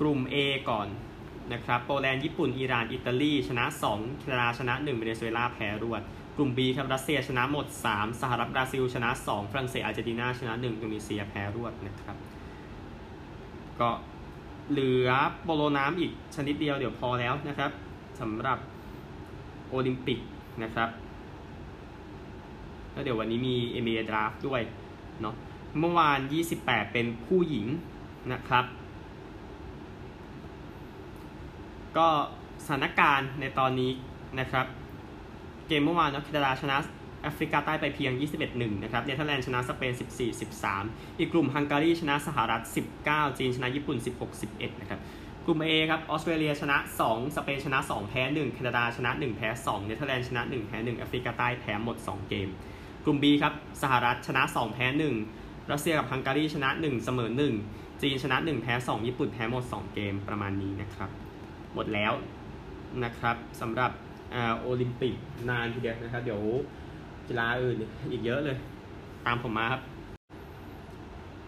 [0.00, 0.36] กลุ่ม A
[0.70, 0.88] ก่อน
[1.52, 6.02] นะครับโปแลนด์ญี่ปุ่น อิหร่าน อิตาลี ชนะ2แคนาดาชนะ1เวเนซุเอลาแพ้รวด
[6.36, 12.16] กลุ่ม B ครับรัสเซียชนะหมด 3 สหรัฐบราซิล ชนะ 2 ฝรั่งเศสอาร์เจนตินาชนะ1อินโดนีเซียแพ้รวดนะครับ
[13.80, 13.90] ก็
[14.70, 15.08] เหลือ
[15.42, 17.70] โปโลน้ำอีกชนิดเดียวเดี๋ยวพอแล้วนะครับ
[18.20, 18.58] สำหรับ
[19.68, 20.18] โอลิมปิก
[20.62, 20.88] นะครับ
[22.92, 24.62] แล้วเดี๋ยววันนี้มี NBA Draft ด้วย
[25.20, 25.34] เนาะ
[25.78, 26.18] เมื่อวาน
[26.56, 27.66] 28 เป็นผู้หญิง
[28.32, 28.64] นะครับ
[31.96, 32.06] ก็
[32.64, 33.90] สถานการณ์ในตอนนี้
[34.40, 34.66] นะครับ
[35.68, 36.76] เกมเมื่อวานนะแคนาดาชนะ
[37.22, 38.12] แอฟริกาใต้ไปเพียง
[38.48, 39.92] 21-1 นะครับ เนเธอร์แลนด์ชนะสเปน
[40.56, 42.62] 14-13 อีกกลุ่มฮังการีชนะสหรัฐ
[43.00, 43.96] 19 จีนชนะญี่ปุ่น
[44.38, 45.00] 16-11 นะครับ
[45.46, 46.76] กลุ่ม A ครับ ออสเตรเลียชนะ
[47.06, 52.28] 2 สเปนชนะ 2 แพ้ 1 แคนาดาชนะ 1 แพ้ 2 เนเธอร์แลนด์ชนะ 1 แพ้ 1 แอฟริกาใต้แพ้หมด 2
[52.28, 52.48] เกม
[53.04, 54.86] กลุ่ม B ครับ สหรัฐชนะ 2 แพ้
[55.28, 57.30] 1 รัสเซียกับฮังการีชนะ 1 เสมอ
[57.66, 61.10] 1 จีนชนะ 1 แพ้ 2 ญี่ปุ่นแพ้หมด 2 เกม ประมาณนี้นะครับ
[61.78, 62.12] หมดแล้ว
[63.04, 63.90] นะครับสำหรับ
[64.60, 65.14] โอลิมปิก
[65.50, 66.42] นานทีเดียวนะครับ เดี๋ยว
[67.28, 67.76] กีฬาอื่น
[68.12, 68.56] อีกเยอะเลย
[69.26, 69.82] ตามผมมาครับ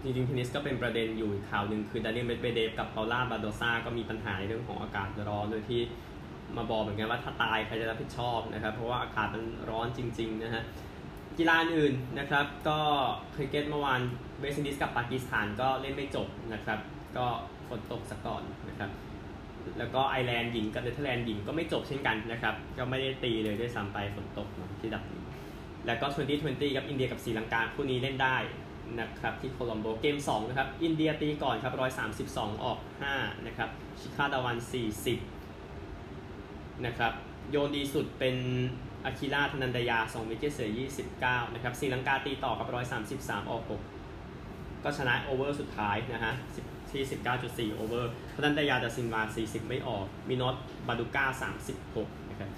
[0.03, 5.81] จริงๆเทนนิสก็เป็นประเด็นอยู่ข่าวหนึ่งคือดานิเอลเมดเวเดฟกับเปาล่าบาโดซาก็มีปัญหาในเรื่องของอากาศร้อนโดยที่
[6.57, 10.63] มาบอกเหมือนกันว่าถ้าตายใครจะรับผิดชอบนะครับ เพราะว่าอากาศมันร้อนจริง ๆ นะฮะ
[11.39, 12.79] กีฬาอื่นนะครับ ก็
[13.35, 14.01] คริกเก็ตเมื่อวาน
[14.41, 16.79] เวสต์อินดิสกับปากีสถานก็เล่นไม่จบนะครับ
[17.17, 17.27] ก็
[17.69, 18.91] ฝนตกซะก่อนนะครับ
[19.79, 24.49] แล้วก็ไอร์แลนด์หญิงกับเนเธอร์แลนด์หญิงก็ไม่จบเช่นกันนะครับ ก็ไม่ได้ตีเลยด้วยซ้ำไปฝนตก
[24.81, 25.21] ที่ดับลิน
[25.87, 26.07] แล้วก็
[26.41, 28.37] 2020 กับอินเดียกับศรีลังกาคู่นี้เล่นได้
[29.01, 31.75] นะครับที่โคลัมโบเกม2นะครับอินเดียตีก่อนครับ
[32.19, 32.79] 132 ออก
[33.13, 34.57] 5 นะครับ ชิคาดาวาน
[35.51, 37.13] 40 นะครับ
[37.51, 38.37] โยนดีสุดเป็น
[39.05, 40.71] อาคิราธนันดยา 2 wicket เสีย
[41.11, 42.67] 29 นะครับศรีลังกาตีต่อกับ
[43.09, 46.35] 133 ออก 6 ก็ชนะ over สุดท้ายนะฮะ
[46.93, 47.03] ที่
[47.71, 51.27] 19.4 over ธนันดยาดาซินวา 40 ไม่ออกมินอตบาดูก้า
[51.77, 52.51] 36 นะครับ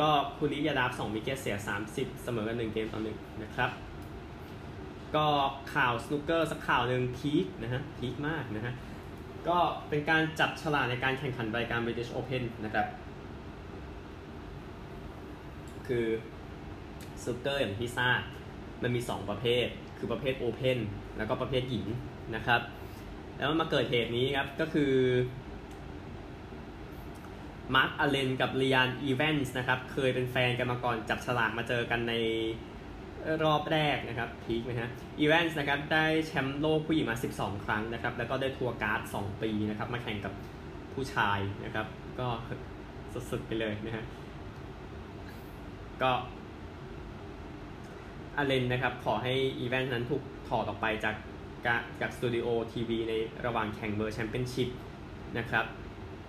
[0.00, 1.56] ก็คูลดีปยาดาบ2 wicket เสีย
[1.90, 3.70] 30 เสมอกัน 1 เกมต่อ1นะครับ
[5.16, 5.26] ก็
[5.74, 8.74] ข่าวสนุกเกอร์สักข่าวหนึ่ง peak นะฮะ peak มากนะฮะ
[9.48, 9.58] ก็
[9.88, 12.86] เป็นการจับฉลากในการแข่งขันรายการ British Open นะครับ
[15.86, 16.06] คือ
[17.22, 18.20] สนุกเกอร์อย่างที่ทราบ
[18.82, 19.66] มันมี 2 ประเภท
[19.98, 20.78] คือประเภท Open
[21.16, 21.86] แล้วก็ประเภทหญิง
[22.36, 22.60] นะครับ
[23.42, 24.92] แล้วมาเกิดเหตุนี้ครับ ก็คือ
[27.74, 32.14] มาร์คอเลนกับลียานอีแวนส์นะครับ เคยเป็นแฟนกันมาก่อนจับฉลากมาเจอกันใน
[33.44, 40.32] รอบแรกนะครับ peak ไหมฮะอีแวนส์นะครับได้แชมป์โลกผู้หญิงมา 12 ครั้งนะครับ แล้วก็ได้ tour card 2 ปีนะครับ มาแข่งกับ
[40.94, 41.86] ผู้ชายนะครับ
[42.20, 42.28] ก็
[43.30, 44.04] สุดๆไปเลยนะฮะ
[46.02, 46.10] ก็
[48.36, 51.14] อเลนนะครับ ขอให้อีแวนส์นั้นถูกถอดออกไปจาก
[52.00, 53.12] จากสตูดิโอทีวีใน
[53.46, 54.68] ระหว่างแข่ง World Championship
[55.38, 55.66] นะครับ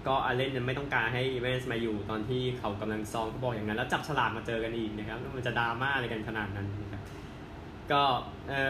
[0.08, 7.02] ก็อาเลนยังไม่ต้องการให้อีแวนส์มาอยู่ตอนที่เขากำลังซ้อมเขาบอกอย่างนั้น แล้วจับฉลากมาเจอกันอีกนะครับมันจะดราม่าอะไรกันขนาดนั้นนะครับ
[7.92, 8.04] ก็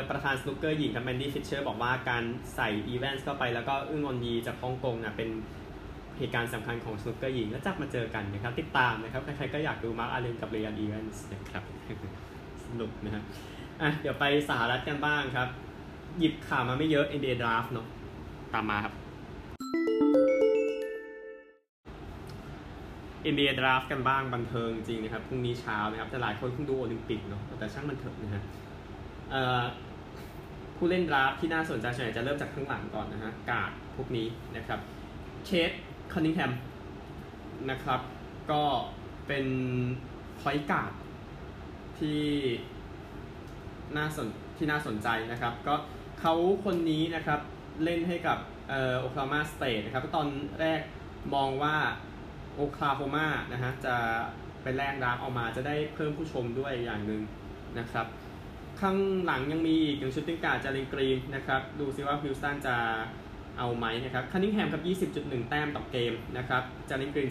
[0.10, 2.24] ประธานสนุกเกอร์หญิงครับแมนดี้ฟิชเชอร์บอกว่าการ
[2.56, 5.30] ใส่อีเวนส์เข้าไปแล้วก็อึ้งออนยีจากฮ่องกงนะเป็น
[6.18, 11.64] เหตุการณ์สำคัญของสนุกเกอร์หญิงแล้วจับมาเจอกันนะครับติดตามนะครับใครๆก็อยากดูมาร์คอาเลนกับเรียนอีเวนส์นะครับ
[12.66, 13.24] สนุกนะครับ
[13.82, 15.50] อะเดี๋ยวไปสหรัฐกันบ้างครับ
[16.20, 17.88] หยิบข่าวมาไม่เยอะ NBA Draft เนาะ
[18.54, 18.94] ตามมาครับ
[23.32, 28.44] NBA Draft กันบ้างบันเทิงจริงนะครับพรุ่งนี้เช้านะครับแต่หลายคนเพิ่งดูโอลิมปิกเนาะแต่ช่างมันเถอะนะฮะ
[30.78, 34.80] ผู้เล่น draft ที่น่าสนใจส่วนใหญ่จะเริ่มจากข้างหลังก่อนนะฮะกาดพวกนี้นะครับ
[35.46, 35.72] เคด
[36.14, 36.52] คันนิงแฮม
[37.70, 38.02] นะครับ
[38.52, 38.64] ก็
[39.28, 39.46] เป็น
[40.40, 40.92] point guard
[42.00, 42.22] ที่
[43.98, 45.76] น่าสนที่น่าสนใจนะครับ ก็
[46.26, 47.40] เขาคนนี้นะครับ
[47.84, 48.38] เล่นให้กับ
[48.70, 50.28] เอ่อโอคลาโฮมาสเตทนะครับตอน
[50.60, 50.82] แรก
[51.36, 51.76] มองว่า
[52.56, 53.96] โอคลาโฮมานะฮะจะ
[54.64, 57.22] เป็นแรก draft ออกมาจะได้เพิ่มผู้ชมด้วยอย่างหนึ่ง
[57.80, 58.06] นะครับ
[58.80, 62.76] ข้างหลังยังมีอีกอย่าง shooting guard จาเลนกรีนนะครับ ดูซิว่าฮิวสตันจะ
[63.58, 67.30] เอาไหมนะครับคันนิงแฮมกับ 20.1 แต้มต่อเกมนะครับจาเลนกรีน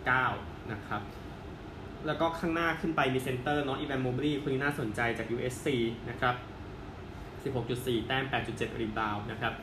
[0.00, 1.02] 17.9 นะครับ
[2.06, 5.66] แล้วก็ข้างหน้าขึ้นไปมี center เนาะอีแวนโมบลีคนนี้น่าสนใจจาก USC
[6.10, 6.34] นะครับ
[7.52, 9.54] 16.4 แต้ม 8.7 rebound นะครับ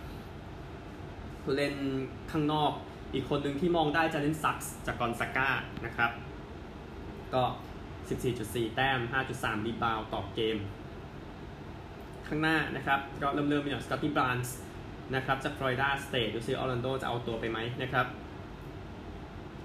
[1.42, 1.74] ผู้เล่น
[2.32, 2.72] ข้างนอก
[3.14, 5.50] อีกคนหนึ่งที่มองได้จาเลนซักส์จากกอนซาก้า
[5.86, 6.12] นะครับ
[7.34, 7.44] ก็
[8.10, 9.00] 14.4 แต้ม
[9.34, 10.58] 5.3 rebound ต่อเกม
[12.28, 14.56] ข้างหน้านะครับ ก็เริ่มเริ่มเป็นอย่างสกอตตี้บาร์นส์
[15.16, 18.06] นะครับจากฟลอริดาสเตทดูซิออร์แลนโดจะเอาตัวไปไหมนะครับ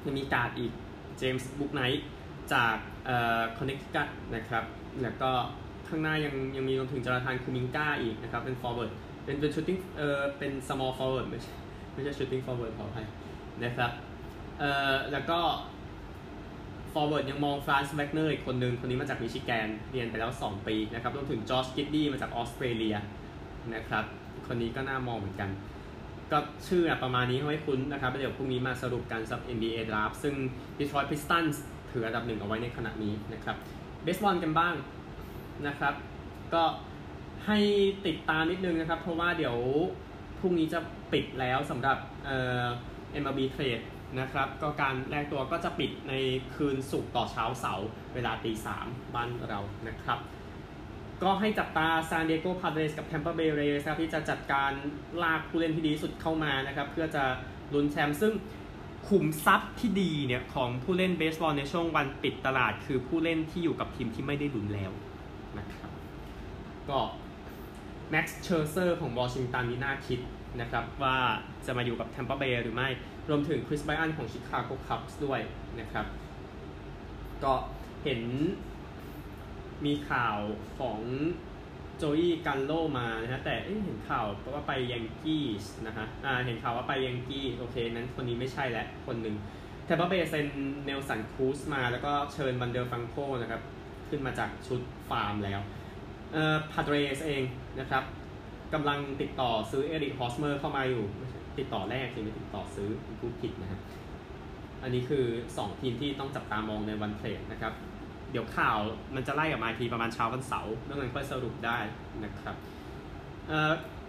[0.05, 0.73] ยังมีการ์ดอีก
[1.19, 2.05] เจมส์บุ๊กไนท์
[2.53, 4.65] จากเอ่อคอนเนคติคัตนะครับ
[5.03, 5.31] แล้วก็
[5.89, 8.93] ข้างหน้ายังยังมีรวมถึงจอร์แดนคูมิงก้าอีกนะครับ เป็น forward
[9.25, 11.55] เป็นเป็น shooting เออเป็น small forward ไม่ใช่
[11.95, 13.07] ไม่ใช่ shooting forward ขออภัย
[13.65, 13.91] นะครับ
[14.59, 15.39] เอ่อแล้วก็
[16.93, 22.97] forward ยังมองฟรานซ์แวกเนอร์อีกคนหนึ่งคนนี้มาจากมิชิแกน เรียนไปแล้ว 2 ปีนะครับรวมถึงจอร์จกิดดี้มาจากออสเตรเลีย
[23.75, 24.05] นะครับ
[24.47, 25.51] คนนี้ก็น่ามองเหมือนกัน
[26.33, 30.35] ก็ชื่อประมาณนี้ให้คุ้นนะครับเดี๋ยวพรุ่งนี้มาสรุปกันสำหรับ NBA Draft ซึ่ง
[30.79, 31.57] Detroit Pistons
[31.91, 33.57] ถืออันดับหนึ่งเอาไว้ในขณะนี้นะครับ
[34.03, 34.75] เบสบอลกันบ้าง
[35.67, 35.95] นะครับ
[36.55, 36.63] ก็
[37.47, 37.59] ให้
[38.07, 39.57] ติดตามนิดนึงนะครับ เพราะว่าเดี๋ยว
[40.39, 40.81] พรุ่งนี้จะ
[41.13, 42.65] ปิดแล้วสำหรับเอ่อ
[43.23, 43.85] MLB Trade
[44.21, 46.15] นะครับก็การแลกตัวก็จะปิดใน
[46.55, 50.19] คืนศุกร์ต่อเช้าเสาร์เวลาตีสามบ้านเรานะครับ
[51.23, 54.73] ก็ให้จับตาซานดิเอโกพาเดสกับแ a มเปอร์เบเรสครับที่จะจัดการ
[55.23, 57.25] ลากผู้เล่นที่ดีสุดเข้ามานะครับ เพื่อจะ
[57.75, 58.33] ลุ้นแชมป์ซึ่ง
[59.09, 64.93] ขุมทรัพย์ที่ดีเนี่ยของผู้เล่นเบสบอลในช่วงวันปิดตลาด คือผู้เล่นที่อยู่กับทีมที่ไม่ได้ลุ้นแล้ว
[66.91, 66.99] ก็
[68.11, 70.21] แม็กซ์เชอร์เซอร์ของวอชิงตันนี่น่าคิด
[70.61, 71.17] นะครับว่า
[71.67, 72.89] จะมาอยู่กับแทมเปอร์เบย์หรือไม่
[73.29, 75.41] รวมถึงคริสไบอันของชิคาโกคัพส์ด้วย
[75.81, 76.07] นะครับ
[77.45, 77.55] ก็
[78.05, 78.21] เห็น
[79.85, 80.39] มีข่าว
[80.79, 81.01] ของ
[81.97, 85.45] โจอี้กันโลมานะฮะแต่เห็นข่าวว่าไปยังกี้
[85.87, 89.37] นะฮะอ่าเห็นข่าวว่าไปยังกี้โอเคนั้นคนนี้ไม่ใช่แล้วคนหนึ่ง
[89.85, 90.47] แทมเปอร์เบย์เซ็น
[90.85, 93.63] เนลสันครูสมาแล้วก็เชิญบันเดอร์ฟังโกนะครับ
[94.09, 94.81] ขึ้นมาจากชุด
[95.11, 95.61] ฟาร์มแล้ว
[96.73, 97.43] พาเดรสเอง
[97.81, 98.05] นะครับ
[98.75, 101.05] กำลังติดต่อซื้อเอริกฮอสเมอร์เข้ามาอยู่
[101.59, 102.89] ติดต่อแรกใช่ไหมติดต่อซื้อ
[103.21, 103.81] พูดผิดนะฮะ
[104.83, 105.25] อันนี้คือ
[105.57, 107.73] 2 ทีมที่ต้องจับตามองในวัน trade นะครับ
[108.31, 108.79] เดี๋ยวข่าว
[109.15, 111.79] มันจะไล่กลับมาทีประมาณเช้าวันเสาร์เรื่องนั้นค่อยสรุปได้
[112.25, 112.57] นะครับ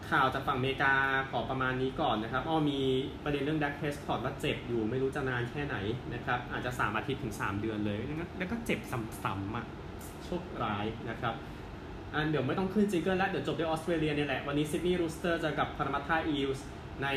[0.10, 0.94] ข่าวจากฝั่งอเมริกา
[1.32, 2.80] ขอประมาณนี้ก่อนนะครับ อ้อมี
[3.24, 5.78] ประเด็นเรื่องแดกเพรสคอตต์ว่าเจ็บอยู่ไม่รู้จะนานแค่ไหน
[6.14, 8.00] นะครับ อาจจะ 3 อาทิตย์ถึง 3 เดือนเลย
[8.38, 9.66] แล้วก็เจ็บซ้ำๆอะ
[10.26, 11.36] โชคร้ายนะครับ
[12.18, 16.66] อันเดี๋ยวไม่ต้องขึ้น jingle แล้วเดี๋ยวจบด้วยออสเตรเลียเนี่ยแหละ วันนี้ซิดนีย์รูสเตอร์จะกับพารามัตตาอีลส์
[17.04, 17.08] ใน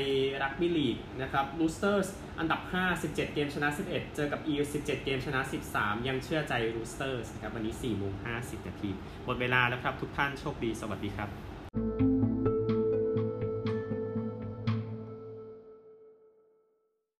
[0.42, 5.40] รักบี้ลีกนะครับรูสเตอร์สอันดับ 5 17 เกมชนะ 11 เจอกับอีลส์17 เกมชนะ
[5.74, 8.90] 13 ยังเชื่อใจรูสเตอร์สนะครับวันนี้4โมง50นาที
[9.24, 12.59] หมดเวลาแล้วครับทุกท่านโชคดีสวัสดีครับ